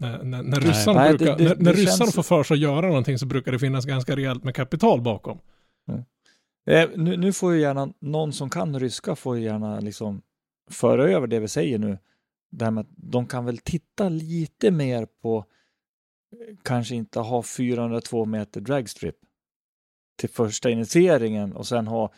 [0.00, 2.54] när, när, när ryssarna, Nej, det- brukar, det- när, när ryssarna känns- får för sig
[2.54, 5.38] att göra någonting så brukar det finnas ganska rejält med kapital bakom.
[6.70, 10.22] Eh, nu, nu får ju gärna någon som kan ryska får ju gärna liksom
[10.70, 11.98] föra över det vi säger nu.
[12.50, 15.44] Det här med att de kan väl titta lite mer på
[16.62, 19.16] kanske inte ha 402 meter dragstrip
[20.16, 22.12] till första initieringen och sen ha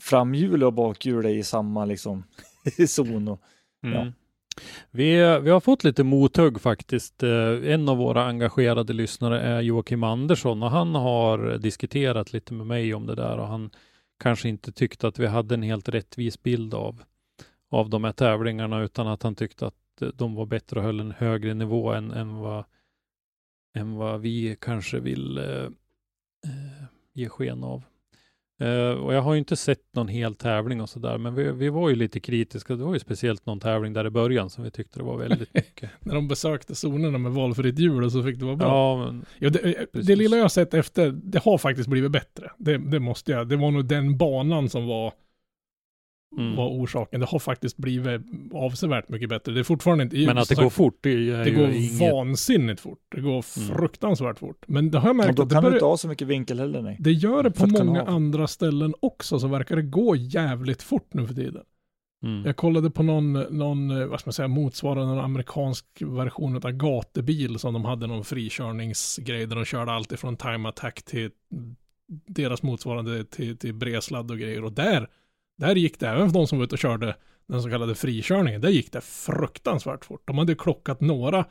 [0.00, 2.24] framhjul och bakhjul i samma liksom
[2.88, 3.28] zon.
[3.28, 3.40] Och,
[3.80, 4.00] Ja.
[4.00, 4.12] Mm.
[4.90, 7.22] Vi, vi har fått lite mothugg faktiskt.
[7.22, 12.66] Eh, En av våra engagerade lyssnare är Joakim Andersson och han har diskuterat lite med
[12.66, 13.70] mig om det där och han
[14.18, 17.02] kanske inte tyckte att vi hade en helt rättvis bild av,
[17.70, 19.74] av de här tävlingarna utan att han tyckte att
[20.14, 22.64] de var bättre och höll en högre nivå än, än, vad,
[23.76, 26.84] än vad vi kanske vill eh, eh,
[27.14, 27.82] ge sken av.
[28.60, 31.68] Eh, och jag har ju inte sett någon hel tävling och sådär, men vi, vi
[31.68, 32.76] var ju lite kritiska.
[32.76, 35.54] Det var ju speciellt någon tävling där i början som vi tyckte det var väldigt
[35.54, 35.90] mycket.
[36.00, 38.68] När de besökte zonerna med valfritt hjul och så fick det vara bra.
[38.68, 42.50] ja, men, Ja, det, det lilla jag sett efter, det har faktiskt blivit bättre.
[42.58, 43.48] Det, det måste jag.
[43.48, 45.12] Det var nog den banan som var,
[46.38, 46.56] Mm.
[46.56, 47.20] var orsaken.
[47.20, 49.52] Det har faktiskt blivit avsevärt mycket bättre.
[49.52, 50.16] Det är fortfarande inte...
[50.26, 52.12] men att det som går sagt, fort, det är Det ju går inget...
[52.12, 52.98] vansinnigt fort.
[53.14, 53.42] Det går Mm.
[53.76, 54.64] fruktansvärt fort.
[54.68, 56.08] Men det har jag och märkt då att det, kan du börjar, inte ha så
[56.08, 56.82] mycket vinkel heller.
[56.82, 56.96] Nej.
[57.00, 61.26] det gör det på många andra ställen också, så verkar det gå jävligt fort nu
[61.26, 61.62] för tiden.
[62.24, 62.44] Mm.
[62.46, 66.70] Jag kollade på någon, någon, eh, vad ska man säga, motsvarande en amerikansk version av
[66.72, 71.30] gatubil som de hade någon frikörningsgrej där de körde allt ifrån time attack till
[72.26, 74.64] deras motsvarande till, till bredsladd och grejer.
[74.64, 75.08] Och där,
[75.56, 77.16] där gick det, även för de som var ute och körde
[77.46, 80.22] den så kallade frikörningen, där gick det fruktansvärt fort.
[80.24, 81.44] De hade klockat några,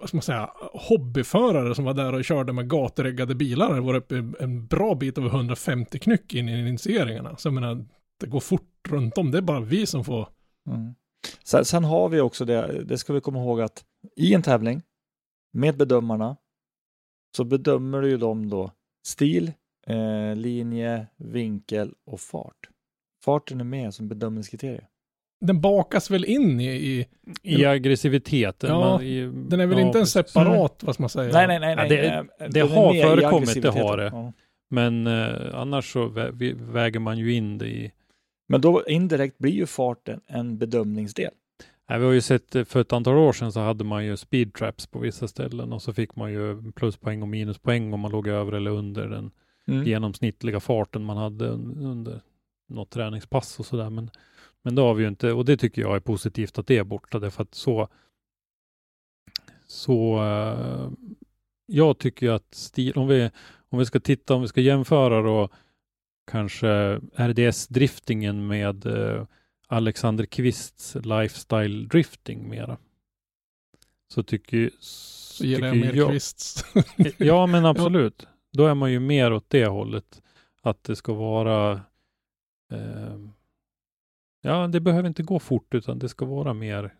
[0.00, 3.74] vad ska man säga, hobbyförare som var där och körde med gatureggade bilar.
[3.74, 7.36] Det var uppe i en bra bit över 150 knyck in i initieringarna.
[7.36, 7.84] Så jag menar,
[8.20, 9.30] det går fort runt om.
[9.30, 10.28] Det är bara vi som får
[10.68, 10.94] Mm.
[11.44, 13.84] Sen, sen har vi också det, det ska vi komma ihåg att
[14.16, 14.82] i en tävling
[15.52, 16.36] med bedömarna
[17.36, 18.72] så bedömer du ju dem då
[19.06, 19.52] stil,
[19.86, 22.69] eh, linje, vinkel och fart.
[23.24, 24.84] Farten är med som bedömningskriterie.
[25.40, 27.06] Den bakas väl in i, i
[27.42, 28.70] I aggressiviteten.
[28.70, 31.32] Ja, man, i, den är väl ja, inte en separat, vad ska man säga?
[31.32, 31.76] Nej, nej, nej.
[31.76, 31.98] nej.
[31.98, 34.04] Ja, det- eh, det har förekommit, det har det.
[34.12, 34.32] Ja.
[34.70, 37.92] Men eh, annars så vä väger man ju in det i...
[38.48, 41.30] Men då indirekt blir ju farten en bedömningsdel.
[41.88, 44.16] Nej, vi har ju sett eh, för ett antal år sedan så hade man ju
[44.16, 48.10] speed traps på vissa ställen och så fick man ju pluspoäng och minuspoäng om man
[48.10, 49.30] låg över eller under den
[49.68, 49.84] Mm.
[49.86, 52.20] genomsnittliga farten man hade un- under
[52.70, 53.90] något träningspass och sådär.
[53.90, 54.10] Men,
[54.62, 56.84] men det har vi ju inte och det tycker jag är positivt att det är
[56.84, 57.88] borta därför att så
[59.66, 60.90] så eh,
[61.66, 63.30] jag tycker ju att stil, om vi,
[63.68, 65.48] om vi ska titta, om vi ska jämföra då
[66.30, 69.26] kanske RDS-driftingen med eh,
[69.68, 72.78] Alexander Kvists lifestyle drifting mera.
[74.14, 76.64] Så tycker, Så ger tycker mer jag, kvists.
[77.18, 78.26] Ja, men absolut.
[78.52, 80.22] Då är man ju mer åt det hållet.
[80.62, 81.80] Att det ska vara...
[82.70, 83.16] Eh,
[84.42, 86.94] ja, det behöver inte gå fort, utan det ska vara mer...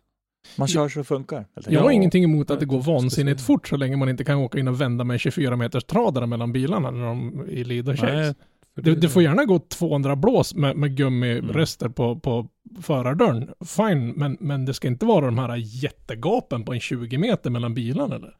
[0.57, 1.45] Man kör så det funkar.
[1.67, 1.91] Jag har Ja.
[1.93, 3.45] ingenting emot att det går vansinnigt säga.
[3.45, 6.27] fort så länge man inte kan åka in och vända med en 24 meters tradare
[6.27, 8.13] mellan bilarna när de i lead och chase.
[8.15, 8.33] Nej,
[8.75, 11.93] för Det, det får gärna gå 200 blås med, med gummirester Mm.
[11.93, 12.47] på, på
[12.81, 13.53] förardörren.
[13.65, 17.73] Fine, men, men det ska inte vara de här jättegapen på en 20 meter mellan
[17.73, 18.35] bilarna eller?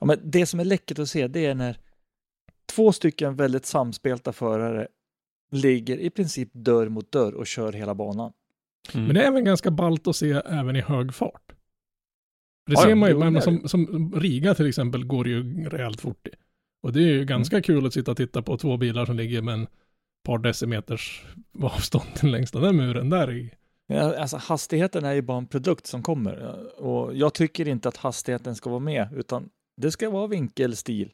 [0.00, 1.78] Ja, men det som är läckert att se det är när
[2.72, 4.88] två stycken väldigt samspelta förare
[5.50, 8.32] ligger i princip dörr mot dörr och kör hela banan.
[8.94, 9.06] Mm.
[9.06, 11.52] Men det är även ganska ballt att se även i hög fart.
[12.66, 16.26] Det Ja, ser man ju, men som, som Riga till exempel går ju rejält fort
[16.26, 16.30] i.
[16.82, 19.42] Och det är ju ganska kul att sitta och titta på två bilar som ligger
[19.42, 19.66] med en
[20.24, 21.24] par decimeters
[21.62, 23.50] avstånd till längsta den muren där i.
[23.86, 27.96] Ja, Alltså, hastigheten är ju bara en produkt som kommer och jag tycker inte att
[27.96, 31.10] hastigheten ska vara med utan det ska vara vinkelstil.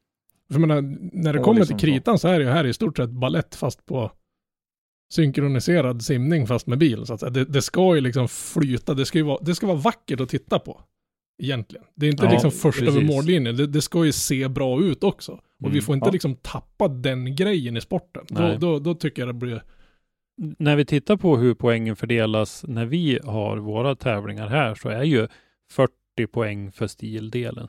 [0.52, 2.72] För menar, när det Och kommer liksom till kritan så är det ju här i
[2.72, 4.12] stort sett ballett fast på
[5.12, 7.06] synkroniserad simning fast med bil.
[7.06, 9.76] Så att det, det ska ju liksom flyta, det ska ju vara, det ska vara
[9.76, 10.80] vackert att titta på.
[11.42, 11.84] Egentligen.
[11.94, 12.96] Det är inte Ja, liksom först precis.
[12.96, 15.32] över mållinjen, det, det ska ju se bra ut också.
[15.32, 16.12] Och vi Mm, får inte ja.
[16.12, 18.24] liksom tappa den grejen i sporten.
[18.28, 19.62] Då, då, då tycker jag det blir...
[20.58, 25.02] När vi tittar på hur poängen fördelas när vi har våra tävlingar här så är
[25.02, 25.28] ju
[25.70, 25.92] 40
[26.32, 27.68] poäng för stildelen.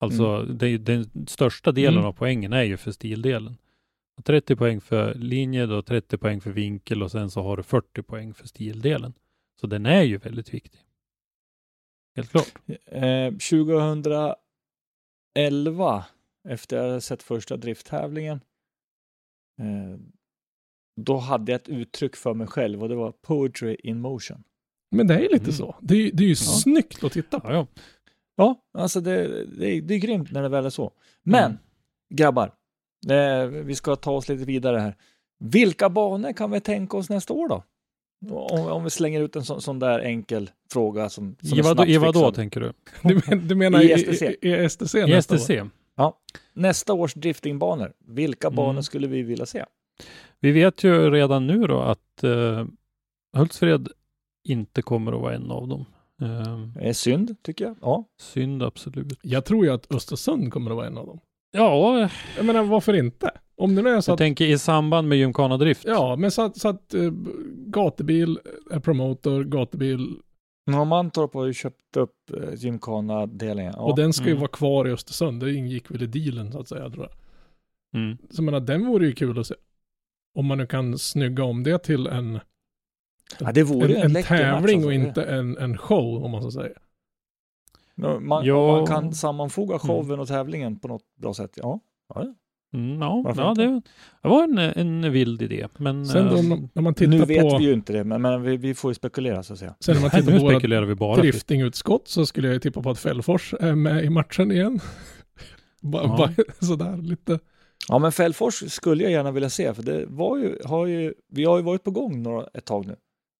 [0.00, 2.04] Alltså det är ju den största delen Mm.
[2.06, 3.56] av poängen är ju för stildelen.
[4.22, 8.02] 30 poäng för linje, då 30 poäng för vinkel och sen så har du 40
[8.02, 9.12] poäng för stildelen.
[9.60, 10.80] Så den är ju väldigt viktig.
[12.16, 12.54] Helt klart.
[12.86, 13.30] Eh,
[15.34, 16.06] 2011,
[16.48, 18.40] efter jag hade sett första drifttävlingen,
[19.60, 19.98] eh,
[21.00, 24.44] då hade jag ett uttryck för mig själv och det var poetry in motion.
[24.90, 25.52] Men det är ju lite Mm.
[25.52, 25.76] så.
[25.80, 27.48] Det är, ju- det är ju snyggt att titta på.
[27.48, 27.66] Ja, ja.
[28.36, 30.92] Ja, alltså det, det, är- det är grymt när det väl är så.
[31.22, 31.58] Men, Mm.
[32.14, 32.54] grabbar,
[33.64, 34.96] vi ska ta oss lite vidare här.
[35.38, 37.62] Vilka banor kan vi tänka oss nästa år då?
[38.30, 41.88] Om, om vi slänger ut en sån, sån där enkel fråga som, som I vad,
[41.88, 42.72] I vad då tänker du?
[43.02, 44.22] Du, men, du menar I i, STC.
[44.42, 45.60] i, i STC I nästa STC?
[45.60, 45.70] år?
[46.54, 48.56] Nästa års driftingbanor, vilka Mm.
[48.56, 49.64] banor skulle vi vilja se?
[50.40, 52.64] Vi vet ju redan nu då att uh,
[53.36, 53.88] Hultsfred
[54.44, 55.84] inte kommer att vara en av dem.
[56.22, 57.76] Eh, Det är synd, tycker jag.
[57.82, 58.04] Ja.
[58.20, 59.18] synd absolut.
[59.22, 61.20] Jag tror ju att Östersund kommer att vara en av dem.
[61.52, 63.30] Ja, Jag menar, varför inte?
[63.56, 65.84] Om det nu är så jag att tänker i samband med Gymkhana Drift.
[65.86, 67.12] Ja, men så att, så att uh,
[67.66, 68.38] gatubil
[68.70, 70.16] är promotor, gatubil,
[70.64, 73.64] Ja, Mantorp har ju köpt upp uh, Gymkhana-delen.
[73.64, 73.80] Ja.
[73.82, 74.40] och den ska ju Mm.
[74.40, 75.40] vara kvar i Östersund.
[75.40, 77.12] Det ingick väl i dealen så att säga, tror jag.
[78.02, 78.16] Mm.
[78.30, 79.54] Så jag menar, den vore ju kul att se.
[80.34, 82.40] Om man nu kan snygga om det till en,
[83.40, 85.08] ja, det vore en, en, en tävling match, och alltså.
[85.08, 86.78] inte en, en show, om man så säger.
[88.20, 88.76] Man, Ja.
[88.76, 91.50] man kan sammanfoga showen och tävlingen på något bra sätt.
[91.56, 91.80] Ja,
[92.14, 92.22] ja.
[92.24, 92.34] ja.
[92.78, 93.66] Mm, ja, ja det,
[94.22, 95.68] det var en, en vild idé.
[95.78, 98.04] Men Sen då eh, när- när man tittar Nu vet på, vi ju inte det,
[98.04, 99.74] men, men vi, vi får ju spekulera så att säga.
[99.80, 101.16] sen när man tittar på spekulerar vi bara.
[101.16, 104.80] driftingutskott så skulle jag ju tippa på att Fällfors är med i matchen igen.
[105.82, 106.16] bara, Ja.
[106.16, 106.30] bara
[106.66, 107.38] sådär lite.
[107.88, 111.44] Ja, men Fällfors skulle jag gärna vilja se, för det var ju, har ju, vi
[111.44, 112.96] har ju varit på gång några, ett tag nu.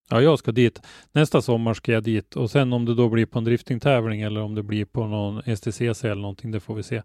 [0.09, 0.81] Ja, jag ska dit.
[1.11, 4.41] Nästa sommar ska jag dit och sen om det då blir på en driftingtävling eller
[4.41, 7.01] om det blir på någon STCC eller någonting, det får vi se.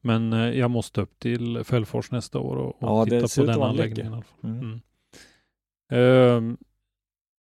[0.00, 3.62] Men eh, jag måste upp till Fällfors nästa år och, och Ja, titta på den
[3.62, 4.22] anläggningen.
[4.42, 4.58] Mm.
[4.58, 4.80] Mm.
[5.92, 6.56] Ehm,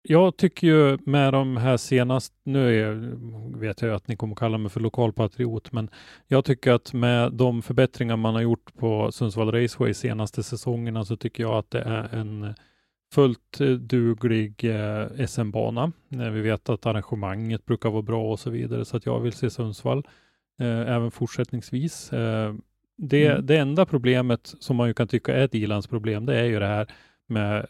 [0.03, 3.13] jag tycker ju med de här senast, nu är,
[3.59, 5.91] vet jag att ni kommer kalla mig för lokalpatriot, men
[6.27, 11.17] jag tycker att med de förbättringar man har gjort på Sundsvall Raceway senaste säsongerna så
[11.17, 12.55] tycker jag att det är en
[13.13, 15.93] fullt eh, duglig eh, SM-bana.
[16.13, 19.33] Eh, vi vet att arrangemanget brukar vara bra och så vidare, så att jag vill
[19.33, 20.07] se Sundsvall
[20.61, 22.13] eh, även fortsättningsvis.
[22.13, 22.55] Eh,
[22.97, 23.47] det, Mm.
[23.47, 26.67] det enda problemet som man ju kan tycka är ett ilandsproblem, det är ju det
[26.67, 26.87] här
[27.27, 27.67] med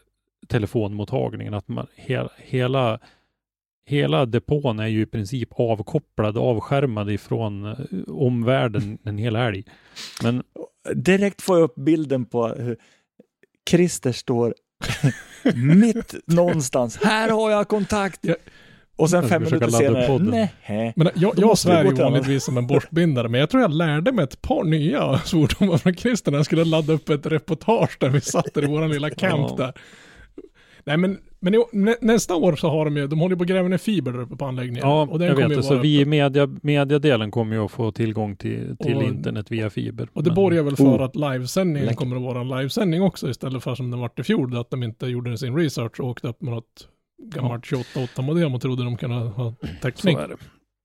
[0.47, 2.99] telefonmottagningen, att man, he, hela,
[3.85, 7.75] hela depån är ju i princip avkopplad, avskärmad ifrån eh,
[8.07, 9.63] omvärlden en hel helg.
[10.23, 10.43] Men
[10.95, 12.77] Direkt får jag upp bilden på hur
[13.69, 14.53] Christer står
[15.55, 16.99] mitt någonstans.
[17.03, 18.19] Här har jag kontakt!
[18.99, 20.93] Och sen fem minuter senare, nej.
[20.95, 24.23] Men jag, jag svär ju vanligtvis som en borstbindare, men jag tror jag lärde mig
[24.23, 28.21] ett par nya svordomar från Christer när jag skulle ladda upp ett reportage där vi
[28.21, 29.73] satt i våran lilla camp där.
[30.83, 33.47] Nej men, men i- nä, nästa år så har de ju, de håller på att
[33.49, 34.87] gräva ner fiber där uppe på anläggningen.
[34.87, 35.65] ja, och den jag vet.
[35.65, 39.69] Så vi i media, mediadelen kommer ju att få tillgång till, till Och- internet via
[39.69, 40.07] fiber.
[40.13, 41.01] Och det Men- borgar väl för Oh.
[41.03, 44.57] att livesändningen kommer att vara en livesändning också istället för som den vart i fjol,
[44.57, 46.87] att de inte gjorde sin research och åkte upp med något
[47.23, 50.17] gammalt 28-8 modem och trodde de kunde ha Så täckning.
[50.17, 50.35] är det.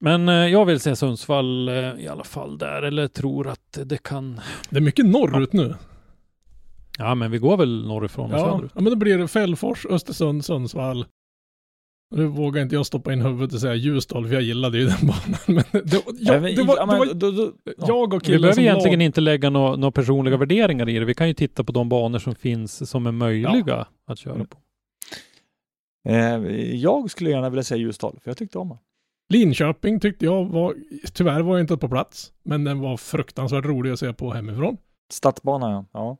[0.01, 4.03] Men eh, jag vill se Sundsvall eh, i alla fall där, eller tror att det
[4.03, 4.41] kan...
[4.71, 5.75] Det är mycket norrut nu.
[6.99, 8.71] Ja, men vi går väl norrifrån och Ja, söderut.
[8.75, 11.07] ja, men då blir det Fällfors, Östersund, Sundsvall.
[12.15, 14.97] Nu vågar inte jag stoppa in huvudet och säga Ljusdal, för jag gillade ju den
[15.07, 15.39] banan.
[15.73, 17.73] Men det, ja, men- det var, ja, det var då- ja.
[17.89, 20.99] jag och Vi killen behöver som egentligen la, inte lägga några nå personliga värderingar i
[20.99, 21.05] det.
[21.05, 24.57] Vi kan ju titta på de banor som finns som är möjliga att köra på.
[26.09, 26.37] Eh,
[26.75, 28.79] jag skulle gärna vilja säga Ljusdal, för jag tyckte om den.
[29.29, 30.75] Linköping tyckte jag var,
[31.13, 34.77] tyvärr var jag inte på plats, men den var fruktansvärt rolig att se på hemifrån.
[35.13, 36.17] Stadsbanan, ja.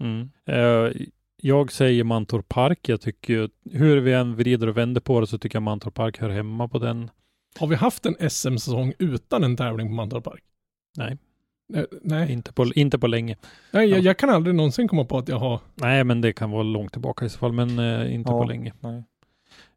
[0.00, 0.30] Mm.
[0.46, 0.92] Eh,
[1.42, 2.88] jag säger Mantorp Park.
[2.88, 6.18] Jag tycker hur vi än vrider och vänder på det så tycker jag Mantorp Park
[6.18, 7.10] hör hemma på den.
[7.58, 10.42] Har vi haft en SM-säsong utan en tävling på Mantorp Park?
[10.96, 11.18] Nej.
[11.74, 13.36] Eh, Nej, Inte på, inte på länge.
[13.70, 14.02] nej jag, Ja.
[14.02, 15.60] jag kan aldrig någonsin komma på att jag har...
[15.74, 18.42] Nej, men det kan vara långt tillbaka i så fall, men eh, inte Ja.
[18.42, 18.72] på länge.
[18.80, 19.02] Nej,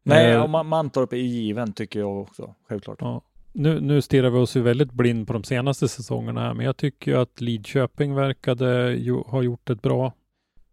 [0.02, 2.98] Nej Eh, och Ma- Mantorp är given tycker jag också, självklart.
[3.00, 3.22] Ja.
[3.52, 6.76] Nu, nu stirrar vi oss ju väldigt blind på de senaste säsongerna här, men jag
[6.76, 10.12] tycker ju att Lidköping verkade ju, ha gjort ett bra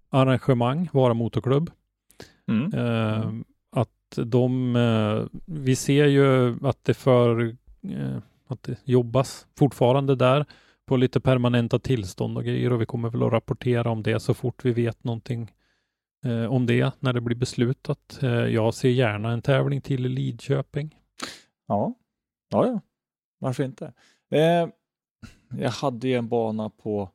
[0.10, 1.72] arrangemang, Vara Motorklubb.
[2.48, 2.74] Mm.
[2.74, 3.32] Eh,
[3.72, 7.56] att de, eh, vi ser ju att det för,
[7.90, 8.18] eh,
[8.48, 10.46] att det jobbas fortfarande där
[10.86, 14.34] på lite permanenta tillstånd och grejer och vi kommer väl att rapportera om det så
[14.34, 15.52] fort vi vet någonting
[16.26, 18.20] eh, om det när det blir beslutat.
[18.22, 20.96] Eh, jag ser gärna en tävling till i Lidköping.
[21.68, 21.96] Ja.
[22.50, 22.80] Ja, ja.
[23.40, 23.94] Varför inte?
[24.32, 24.68] Eh,
[25.60, 27.10] jag hade ju en bana på,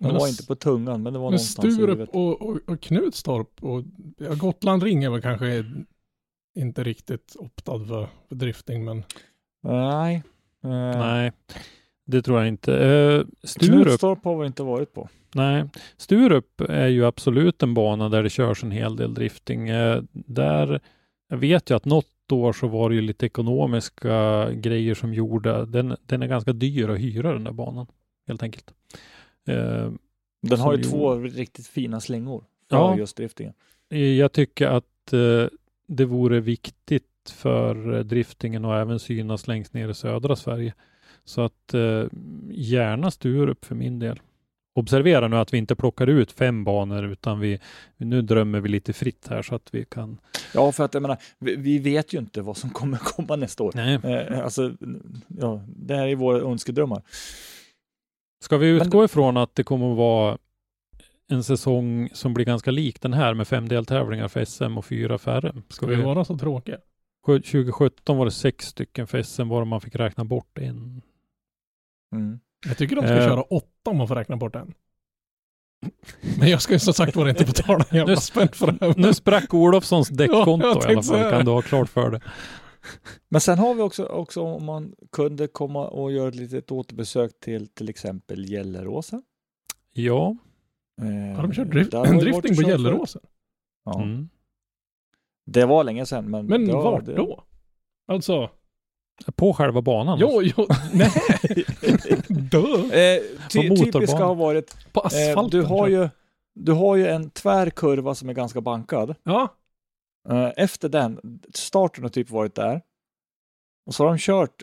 [0.00, 2.14] den Men var inte på tungan, men det var Men någonstans i Sturup huvudet.
[2.14, 3.82] och, och, och Knutstorp och
[4.16, 5.64] ja, Gotland ringer väl kanske
[6.58, 9.02] inte riktigt optad för, för drifting, men
[9.62, 10.22] Nej.
[10.64, 11.32] Eh, Nej,
[12.06, 12.74] det tror jag inte.
[12.86, 15.08] Eh, Sturup, Knutstorp har vi inte varit på.
[15.34, 15.64] nej.
[15.96, 19.68] Sturup är ju absolut en bana där det körs en hel del drifting.
[19.68, 20.80] Eh, där,
[21.28, 25.66] jag vet ju att något år så var det ju lite ekonomiska grejer som gjorde,
[25.66, 27.86] den, den är ganska dyr att hyra den där banan,
[28.28, 28.74] helt enkelt.
[29.48, 29.90] Eh,
[30.42, 32.96] Den har ju två riktigt fina slingor för Ja.
[32.98, 33.52] just driftingen.
[34.18, 35.46] Jag tycker att eh,
[35.86, 37.04] det vore viktigt
[37.34, 40.74] för eh, driftingen och även synas längst ner i södra Sverige.
[41.24, 42.04] Så att eh,
[42.50, 44.20] gärna Sturup för min del.
[44.76, 47.60] Observera nu att vi inte plockar ut fem banor utan vi,
[47.96, 50.18] nu drömmer vi lite fritt här så att vi kan.
[50.54, 53.62] Ja, för att jag menar, vi, vi vet ju inte vad som kommer komma nästa
[53.64, 53.72] år.
[53.74, 53.94] Nej.
[54.04, 54.72] Eh, alltså,
[55.28, 57.02] ja, det här är våra önskedrömmar.
[58.44, 60.38] Ska vi Men- utgå ifrån att det kommer att vara
[61.28, 65.18] en säsong som blir ganska lik den här med fem deltävlingar för SM och fyra
[65.18, 65.62] för RM?
[65.68, 66.78] Ska ska vi vi, vara så tråkiga?
[67.26, 71.02] 2017 var det sex stycken för SM var man fick räkna bort en.
[72.14, 72.40] Mm.
[72.66, 73.24] Jag tycker de ska Eh.
[73.24, 74.74] köra åtta om man får räkna bort en.
[76.38, 78.86] Men jag ska ju som sagt vara inte betala en jävla Nu- spänn för det
[78.86, 78.94] här.
[78.96, 82.20] Nu sprack Olofssons däckkonto Ja, i alla fall, kan du ha klart för det.
[83.28, 87.40] Men sen har vi också, också om man kunde komma och göra ett litet återbesök
[87.40, 89.22] till till exempel Gelleråsen.
[89.92, 90.36] Ja,
[91.02, 93.22] Eh, Har de kört drift, vi varit och drifting på Gelleråsen?
[93.84, 94.02] Ja.
[94.02, 94.28] mm.
[95.46, 96.46] Det var länge sedan, men...
[96.46, 97.44] Men var, vart det- då?
[98.06, 98.50] Alltså,
[99.36, 100.18] på själva banan.
[100.20, 101.10] jo, jo, nej,
[102.50, 102.98] duh.
[102.98, 105.50] Eh, ty, typiska har varit, På eh, asfalten.
[105.60, 106.08] du, har ju,
[106.54, 109.14] du har ju en tvär kurva som är ganska bankad.
[109.22, 109.48] Ja,
[110.28, 112.82] Eh, efter den, starten har typ varit där.
[113.86, 114.62] Och så har de kört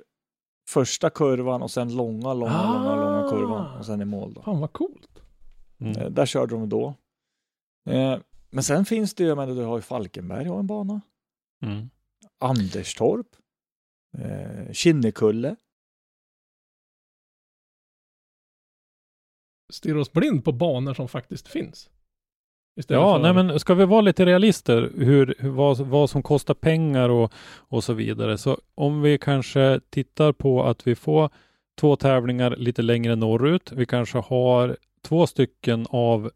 [0.70, 2.74] första kurvan och sen långa, långa, Ah.
[2.74, 4.34] långa, långa kurvan och sen i mål.
[4.34, 4.42] Då.
[4.42, 5.10] fan vad coolt.
[5.82, 5.98] Mm.
[5.98, 6.94] Eh, där körde de då.
[7.90, 8.18] Eh,
[8.50, 11.02] men sen finns det ju, menar, du har ju Falkenberg har en bana.
[11.64, 11.90] Mm.
[12.40, 13.28] Anderstorp.
[14.18, 15.56] Eh, Kinnekulle.
[19.74, 21.90] Stirra oss blind på banor som faktiskt finns.
[22.80, 26.24] Istället Ja, för- nej men ska vi vara lite realister hur, hur, vad, vad som
[26.24, 28.38] kostar pengar och, och så vidare.
[28.38, 31.30] Så om vi kanske tittar på att vi får
[31.80, 33.72] två tävlingar lite längre norrut.
[33.72, 36.32] Vi kanske har två stycken av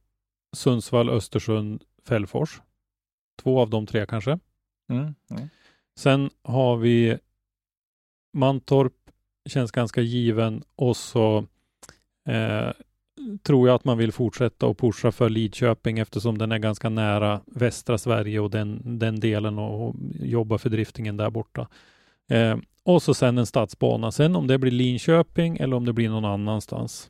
[0.55, 2.61] Sundsvall, Östersund, Fällfors.
[3.41, 4.39] Två av de tre kanske.
[4.89, 5.15] Mm.
[5.29, 5.49] Mm.
[5.99, 7.17] Sen har vi
[8.35, 8.93] Mantorp,
[9.49, 11.45] känns ganska given och så
[12.27, 12.69] eh,
[13.43, 17.41] tror jag att man vill fortsätta och pusha för Lidköping eftersom den är ganska nära
[17.45, 21.67] västra Sverige och den, den delen och, och jobba för driftingen där borta.
[22.29, 24.11] Eh, och så sen en stadsbana.
[24.11, 27.09] Sen om det blir Linköping eller om det blir någon annanstans.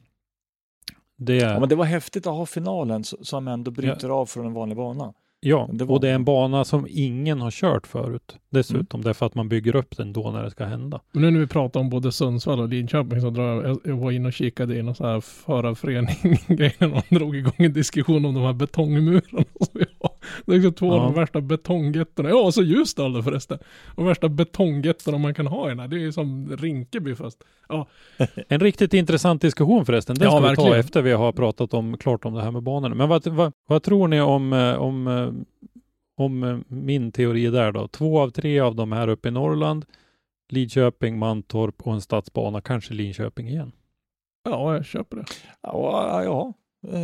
[1.18, 1.54] Det är...
[1.54, 4.78] Ja, men det var häftigt att ha finalen som ändå bryter av från en vanlig
[4.78, 5.14] bana.
[5.48, 8.36] Ja, Det och det är en bana som ingen har kört förut.
[8.50, 11.02] Dessutom, därför att man bygger upp den då när det ska hända.
[11.12, 14.12] Men nu när vi pratar om både Sundsvall och Linköping så drar jag, jag var
[14.12, 16.38] inne och kikade i någon sån här förarförening
[16.96, 20.15] och drog igång en diskussion om de här betongmurarna som vi har.
[20.46, 21.04] Det är liksom två av Ja.
[21.04, 22.30] de värsta betonggettorna.
[22.30, 23.60] Ja, så Ljusdal då förresten.
[23.96, 25.88] De värsta betonggettorna man kan ha i den här.
[25.88, 27.44] Det är ju som Rinkeby fast.
[27.70, 27.88] Ja,
[28.48, 30.16] En riktigt intressant diskussion förresten.
[30.16, 30.72] Den Ja, ska vi verkligen.
[30.72, 32.96] ta efter vi har pratat om, klart om det här med banorna.
[32.96, 35.30] Men vad, vad, vad tror ni om, eh, om, eh,
[36.18, 37.88] om eh, min teori där då?
[37.88, 39.86] Två av tre av de här uppe i Norrland,
[40.50, 43.72] Lidköping, Mantorp och en stadsbana, kanske Linköping igen.
[44.44, 45.26] ja jag köper det.
[45.62, 46.54] Ja, ja,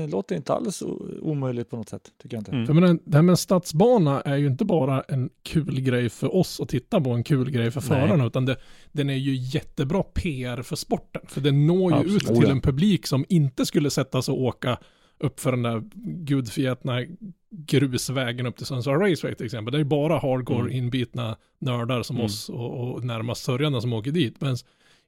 [0.09, 0.83] låter inte alls
[1.21, 2.51] omöjligt på något sätt, tycker jag inte.
[2.51, 2.65] Mm.
[2.65, 6.35] För men, det här med en stadsbana är ju inte bara en kul grej för
[6.35, 8.57] oss att titta på, en kul grej för förarna, utan det,
[8.91, 11.21] den är ju jättebra PR för sporten.
[11.27, 12.31] För den når ju Absolut.
[12.31, 14.77] ut till en publik som inte skulle sätta sig och åka
[15.19, 15.83] upp för den där
[16.25, 17.05] gudförgätna
[17.51, 19.71] grusvägen upp till Sundsvall Raceway till exempel.
[19.73, 20.71] Det är bara hardcore Mm.
[20.71, 22.25] inbitna nördar som Mm.
[22.25, 24.41] oss och, och närmast sörjarna som åker dit.
[24.41, 24.55] Men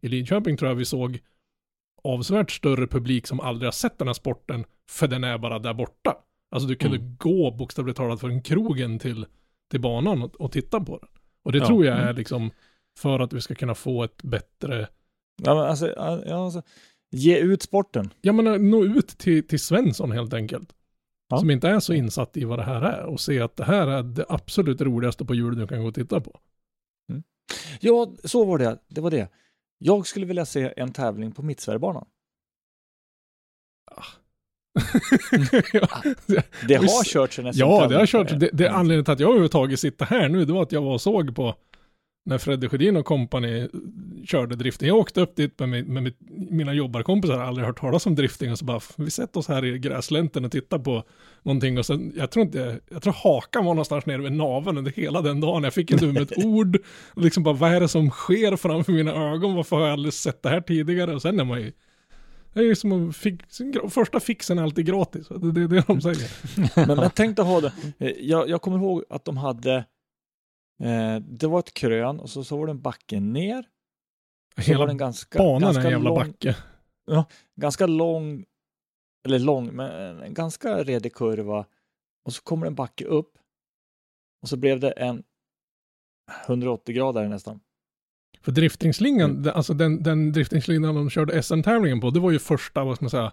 [0.02, 1.20] i Lidköping tror jag vi såg
[2.04, 5.74] avsevärt större publik som aldrig har sett den här sporten, för den är bara där
[5.74, 6.16] borta.
[6.51, 7.16] Alltså du kunde Mm.
[7.20, 9.26] gå bokstavligt talat från krogen till,
[9.72, 11.10] till banan och, och titta på den.
[11.43, 11.68] Och det Ja.
[11.68, 12.16] tror jag är Mm.
[12.16, 12.51] liksom
[12.99, 14.88] för att vi ska kunna få ett bättre,
[15.43, 16.62] Ja, men alltså, ja, alltså,
[17.12, 18.10] ge ut sporten.
[18.22, 20.74] ja men nå ut till, till Svensson helt enkelt.
[21.30, 21.38] Ja.
[21.38, 23.88] Som inte är så insatt i vad det här är och se att det här
[23.88, 26.39] är det absolut roligaste på jul du kan gå och titta på.
[27.80, 28.78] Ja, så var det.
[28.88, 29.28] Det var det.
[29.78, 32.06] Jag skulle vilja se en tävling på Mittsverigebanan.
[35.74, 35.88] ja,
[36.68, 38.40] Det har körts en ja, det har kört.
[38.40, 40.94] Det, det anledningen till att jag överhuvudtaget sitter här nu, det var att jag var
[40.94, 41.56] och såg på
[42.26, 43.68] när Fredde Sjödin och company
[44.26, 44.88] körde drifting.
[44.88, 48.60] Jag åkte upp dit med, med mitt, mina jobbarkompisar, aldrig hört talas om drifting och
[48.60, 51.04] så bara, vi sätter oss här i gräslänten och tittar på
[51.44, 54.92] någonting och sen, jag tror inte, jag tror hakan var någonstans nere vid naveln under
[54.92, 55.64] hela den dagen.
[55.64, 56.78] Jag fick inte ur mig ett ord,
[57.14, 59.56] och liksom bara, vad är det som sker framför mina ögon?
[59.56, 61.16] Varför har jag aldrig sett det här tidigare?
[61.16, 61.72] Och sen är man ju,
[62.54, 65.28] det är ju som att fix, första fixen är alltid gratis.
[65.28, 66.30] Det, det är det de säger.
[66.88, 67.74] Men, men tänk dig ha det.
[68.20, 69.86] Jag, jag kommer ihåg att de hade,
[70.80, 73.66] eh, det var ett krön och så, så var det en backe ner.
[74.58, 76.56] Hela den ganska, banan är ganska en jävla lång, backe.
[77.56, 78.46] ganska lång,
[79.26, 81.66] eller lång, men en ganska redig kurva.
[82.26, 83.38] Och så kommer en backe upp.
[84.42, 85.24] Och så blev det en
[86.48, 87.60] 180 grader nästan.
[88.42, 89.52] För driftingslingan, Mm.
[89.56, 93.10] alltså den, den driftingslingan de körde SM-tävlingen på, det var ju första, vad ska man
[93.10, 93.32] säga,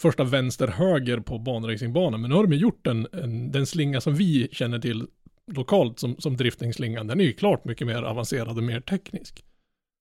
[0.00, 2.20] första vänster-höger på banracingbanan.
[2.20, 5.06] Men nu har de gjort en, en, den slinga som vi känner till
[5.52, 9.44] lokalt som, som driftingslingan, den är ju klart mycket mer avancerad och mer teknisk.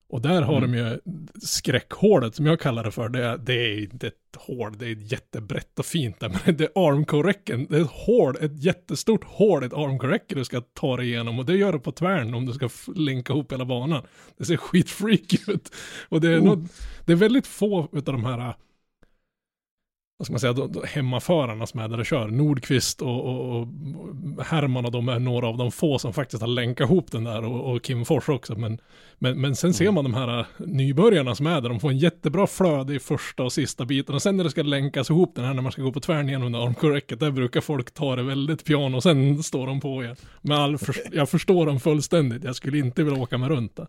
[0.09, 0.71] Och där har Mm.
[0.71, 0.99] de ju
[1.41, 3.09] skräckhålet som jag kallar det för.
[3.09, 6.29] Det är, det är inte ett hål, det är jättebrett och fint där.
[6.45, 10.61] Men det är armcore-räcken, det är ett hål, ett jättestort hål, ett armcore-räcke du ska
[10.61, 11.39] ta dig igenom.
[11.39, 14.03] Och det gör du på tvären om du ska länka ihop hela banan.
[14.37, 15.71] Det ser skitfreak ut.
[16.09, 16.43] Och det är, Oh.
[16.45, 16.67] nog,
[17.05, 18.53] det är väldigt få utav de här
[20.17, 22.27] vad ska man säga, de, de hemmaförarna som är där och kör.
[22.27, 23.67] Nordqvist och, och, och
[24.45, 27.45] Herman och de är några av de få som faktiskt har länkat ihop den där
[27.45, 28.55] och, och Kim Fors också.
[28.55, 28.79] Men,
[29.19, 31.97] men, men sen ser man de här äh, nybörjarna som är där, de får en
[31.97, 34.15] jättebra flöde i första och sista biten.
[34.15, 36.29] Och sen när det ska länkas ihop den här när man ska gå på tvären
[36.29, 40.03] igenom det armkorräcket, där brukar folk ta det väldigt piano och sen står de på
[40.03, 40.15] igen.
[40.41, 43.87] Med all för, jag förstår dem fullständigt, jag skulle inte vilja åka med runt där.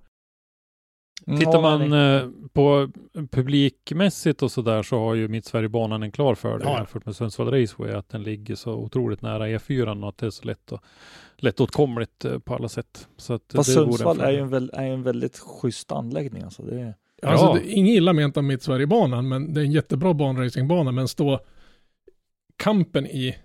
[1.27, 2.89] Tittar Ja, man eh, på
[3.31, 6.77] publikmässigt och sådär så har ju Mittsverigebanan en klar fördel Ja.
[6.77, 7.93] jämfört med Sundsvall Raceway.
[7.93, 10.81] Att den ligger så otroligt nära E4 och att det är så lätt och,
[11.37, 13.09] lättåtkomligt eh, på alla sätt.
[13.16, 15.93] Så att Fast det vore en Sundsvall är ju en, väl, är en väldigt schysst
[15.93, 16.62] anläggning alltså.
[16.62, 17.53] Det är, Alltså, Ja.
[17.55, 21.41] det är inget illa ment om Mittsverigebanan, men det är en jättebra banracingbana, men stå
[22.57, 23.37] kampen i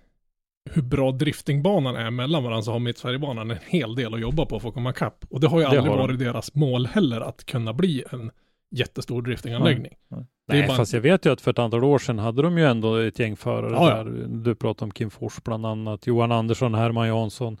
[0.70, 4.60] hur bra driftingbanan är mellan varandra så har Mittsverigebanan en hel del att jobba på
[4.60, 5.24] för att komma kapp.
[5.30, 6.06] Och det har ju aldrig har de.
[6.06, 8.30] varit deras mål heller att kunna bli en
[8.70, 9.94] jättestor driftinganläggning.
[10.08, 12.42] Nej, är Nej, bara- fast jag vet ju att för ett antal år sedan hade
[12.42, 14.04] de ju ändå ett gäng förare Ja, ja.
[14.04, 14.26] där.
[14.28, 17.56] Du pratade om Kim Fors bland annat, Johan Andersson, Herman Jansson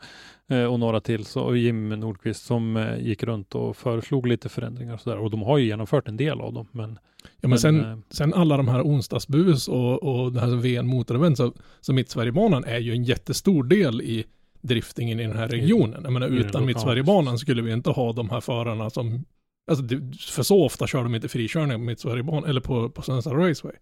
[0.50, 4.48] eh, och några till så, och Jim Nordqvist som eh, gick runt och föreslog lite
[4.48, 5.18] förändringar och sådär.
[5.18, 6.66] Och de har ju genomfört en del av dem.
[6.72, 6.98] Men,
[7.40, 11.36] Ja, men sen, eh, sen alla de här onsdagsbus och, och det här VN motorevent
[11.36, 14.24] så, så Mittsverigebanan är ju en jättestor del i
[14.60, 16.00] driftingen i den här regionen.
[16.04, 16.66] Jag menar utan.
[16.66, 19.24] Mittsverigebanan skulle vi inte ha de här förarna som,
[19.70, 19.84] alltså
[20.32, 23.74] för så ofta kör de inte frikörning på Mittsverigebanan eller på, på Sundsvall Raceway.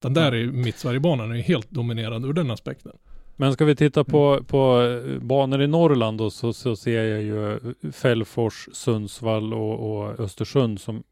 [0.00, 2.92] Utan där är Mittsverigebanan är helt dominerande ur den aspekten.
[3.36, 4.44] men ska vi titta på, Mm.
[4.44, 7.58] på eh, banor i Norrland då, så, så ser jag ju
[7.92, 11.02] Fällfors, Sundsvall och, och Östersund som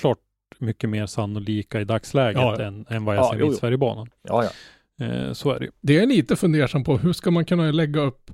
[0.00, 0.18] klart
[0.58, 2.64] mycket mer sannolika i dagsläget Ja, ja.
[2.64, 3.54] än, än vad jag Ja, ser i.
[3.54, 4.08] Sverigebanan.
[4.22, 4.50] Ja, ja.
[5.06, 5.70] Eh, så är det ju.
[5.80, 8.30] Det är lite fundersam på hur ska man kunna lägga upp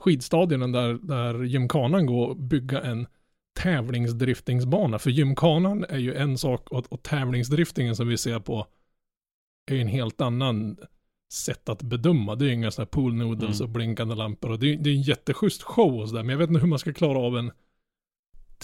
[0.00, 3.06] skidstadionen där, där gymkanan går och bygga en
[3.54, 4.98] tävlingsdriftingsbana.
[4.98, 8.66] För gymkanan är ju en sak och, och tävlingsdriftingen som vi ser på
[9.70, 10.76] är ju en helt annan
[11.32, 12.34] sätt att bedöma.
[12.34, 13.68] Det är ju inga sådana här pool noodles Mm.
[13.70, 16.22] och blinkande lampor och det är, det är en jätteschysst show och sådär.
[16.22, 17.50] Men jag vet inte hur man ska klara av en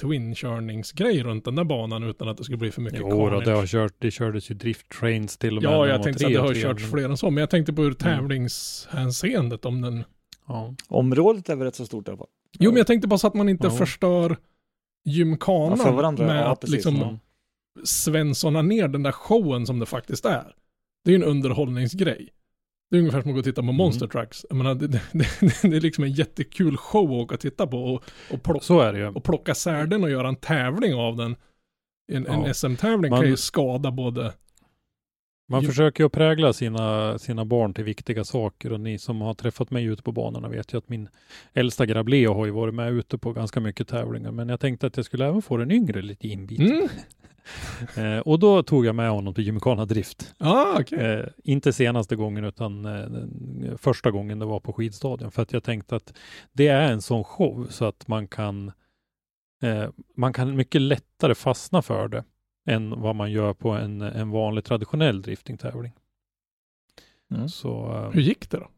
[0.01, 3.45] twin-körningsgrej runt den där banan utan att det skulle bli för mycket Jo, carnage.
[3.45, 5.72] det, har kört, det kördes ju drift trains till och med.
[5.72, 7.51] Ja, jag tänkte tre att det har tre, kört men- fler än så, men jag
[7.51, 10.05] tänkte på hur tävlingshänseendet om den
[10.49, 10.74] Ja.
[10.88, 12.26] Området är väl rätt så stort i alla fall.
[12.59, 13.70] Jo, men jag tänkte bara så att man inte Ja.
[13.70, 14.36] förstör
[15.05, 16.27] gymkanan Ja, varandra.
[16.27, 16.75] med Ja, att precis.
[16.75, 17.19] liksom Mm.
[17.85, 20.55] Svenssona ner den där showen som det faktiskt är.
[21.05, 22.29] Det är ju en underhållningsgrej.
[22.91, 24.11] Det är ungefär som att gå och titta på Monster Mm.
[24.11, 24.47] Trucks.
[24.49, 25.29] Jag menar, det, det, det,
[25.71, 28.81] det är liksom en jättekul show att åka och titta på och, och, plocka, Så
[28.81, 29.07] är det ju.
[29.09, 31.37] och plocka sär den och göra en tävling av den.
[32.13, 32.55] En, en Ja.
[32.55, 34.33] SM-tävling kan ju skada både...
[35.51, 35.69] Man Jo.
[35.69, 39.71] försöker ju att prägla sina, sina barn till viktiga saker och ni som har träffat
[39.71, 41.09] mig ute på banorna vet ju att min
[41.53, 44.31] äldsta grabb Leo har ju varit med ute på ganska mycket tävlingar.
[44.31, 46.61] Men jag tänkte att jag skulle även få den yngre lite inbit.
[46.61, 46.89] Mm.
[47.97, 50.35] Eh, och då tog jag med honom till Gymkhana Drift.
[50.39, 50.99] Ah, okej.
[50.99, 55.31] Eh, inte senaste gången utan eh, första gången det var på skidstadion.
[55.31, 56.15] För att jag tänkte att
[56.53, 58.73] det är en sån show så att man kan
[59.63, 62.25] eh, man kan mycket lättare fastna för det
[62.67, 65.93] än vad man gör på en, en vanlig traditionell driftingtävling.
[67.31, 67.49] Mm.
[67.49, 68.69] Så eh, Hur gick det då?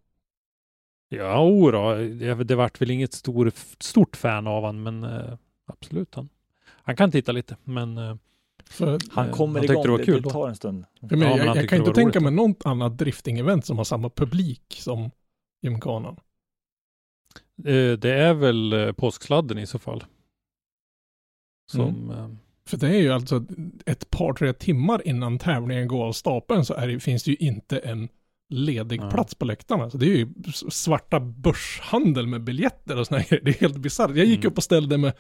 [1.09, 5.35] ja, o då, det, det vart väl inget stor, stort fan av han, men eh,
[5.67, 6.29] absolut han.
[6.65, 8.17] Han kan titta lite, men eh,
[8.65, 10.85] För, Han Eh, kommer han igång, det var kul det tar en stund.
[11.01, 13.77] jag, Ja, men jag, han jag tyckte kan inte tänka mig något annat drifting-event som
[13.77, 15.11] har samma publik som
[15.63, 16.17] gymkanan.
[17.65, 20.05] eh, det är väl påsksladden i så fall.
[21.71, 22.29] Som, eh,
[22.69, 23.45] För det är ju alltså
[23.87, 27.79] ett par, tre timmar innan tävlingen går av stapeln så är finns det ju inte
[27.79, 28.09] en
[28.49, 29.11] ledig Ja.
[29.11, 29.91] plats på läktarna.
[29.91, 30.29] Så det är ju
[30.71, 33.45] svarta börshandel med biljetter och sådana grejer.
[33.45, 34.17] Det är helt bisarrt.
[34.17, 34.53] Jag gick Mm.
[34.53, 35.13] upp och ställde mig,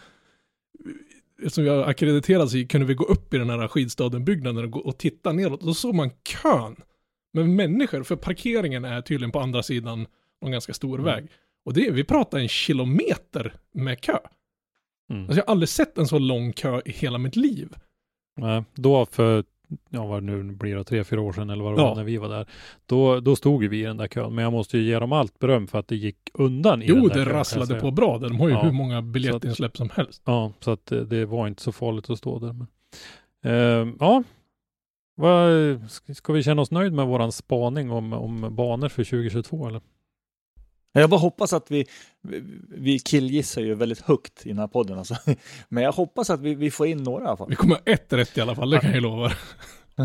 [1.48, 5.32] som jag akkrediterad så kunde vi gå upp i den här skidstadionbyggnaden och, och titta
[5.32, 5.60] neråt.
[5.60, 6.76] Då såg man kön
[7.32, 10.06] med människor, för parkeringen är tydligen på andra sidan
[10.44, 11.04] en ganska stor Mm.
[11.04, 11.30] väg.
[11.64, 14.18] Och det, vi pratar en kilometer med kö.
[15.12, 15.24] Mm.
[15.24, 17.68] Alltså jag har aldrig sett en så lång kö i hela mitt liv.
[18.36, 19.44] Nej, då för,
[19.90, 21.88] ja vad nu blir det, tre, fyra år sedan eller vad det Ja.
[21.88, 22.46] var när vi var där.
[22.86, 24.34] Då, då stod vi i den där kön.
[24.34, 26.96] Men jag måste ju ge dem allt beröm för att det gick undan i den
[26.96, 28.28] Jo, där det kön, rasslade på bra där.
[28.28, 28.62] De har ju Ja.
[28.62, 30.22] hur många biljettinsläpp som helst.
[30.24, 32.52] Ja, så att det, det var inte så farligt att stå där.
[32.52, 32.66] Men,
[33.44, 34.22] eh, ja,
[35.88, 39.80] ska- ska vi känna oss nöjd med våran spaning om, om banor för 2022 eller?
[40.92, 41.86] Jag bara hoppas att vi,
[42.68, 45.16] vi- killgissar ju väldigt högt i den här podden alltså.
[45.68, 47.48] Men jag hoppas att vi, vi får in några i alla fall.
[47.48, 49.32] Vi kommer ha ett rätt i alla fall, det kan jag lova.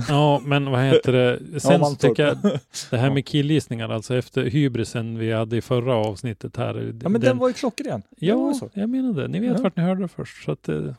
[0.09, 1.59] Ja, men vad heter det?
[1.59, 1.99] Sen Mantorp.
[1.99, 2.37] tycker jag
[2.89, 3.13] det här Ja.
[3.13, 6.93] med killgissningar, alltså efter hybrisen vi hade i förra avsnittet här.
[7.03, 8.03] Ja men den, var ju klockren.
[8.17, 8.69] Ja, ju så.
[8.73, 9.27] jag menar det.
[9.27, 9.63] Ni vet Ja.
[9.63, 10.43] vart ni hörde det först.
[10.45, 10.93] Så att, eh,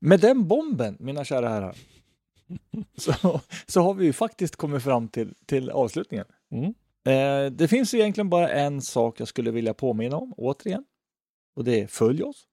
[0.00, 1.74] Med den bomben, mina kära herrar,
[2.98, 6.26] så, så har vi ju faktiskt kommit fram till, till avslutningen.
[6.52, 6.74] mm.
[7.06, 10.84] Eh, det finns egentligen bara en sak jag skulle vilja påminna om, återigen.
[11.56, 12.46] Och det är följ oss.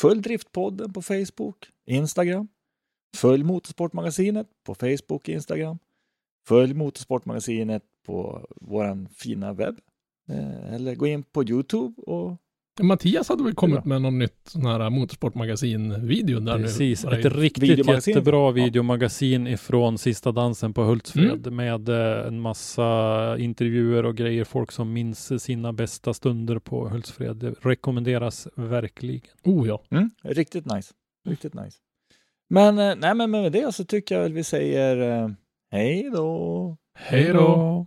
[0.00, 2.48] Följ Driftpodden på Facebook, Instagram.
[3.16, 5.78] Följ Motorsportmagasinet på Facebook och Instagram.
[6.46, 9.80] Följ Motorsportmagasinet på vår fina webb.
[10.28, 12.36] Eh, eller gå in på Youtube och
[12.80, 17.10] Mattias hade väl kommit med någon nytt sån här motorsportmagasin-video där Precis, nu.
[17.10, 18.12] Var ett riktigt Videomagasin.
[18.14, 18.50] jättebra Ja.
[18.50, 24.92] videomagasin ifrån sista dansen på Hultsfred med eh, en massa intervjuer och grejer, folk som
[24.92, 27.36] minns sina bästa stunder på Hultsfred.
[27.36, 29.22] Det rekommenderas verkligen.
[29.44, 29.82] Oh ja.
[29.90, 30.94] Mm, riktigt nice.
[31.28, 31.78] Riktigt nice.
[32.50, 35.30] Men, eh, nej, men med det så tycker jag väl vi säger eh,
[35.70, 36.76] hej då.
[36.94, 37.86] Hej då.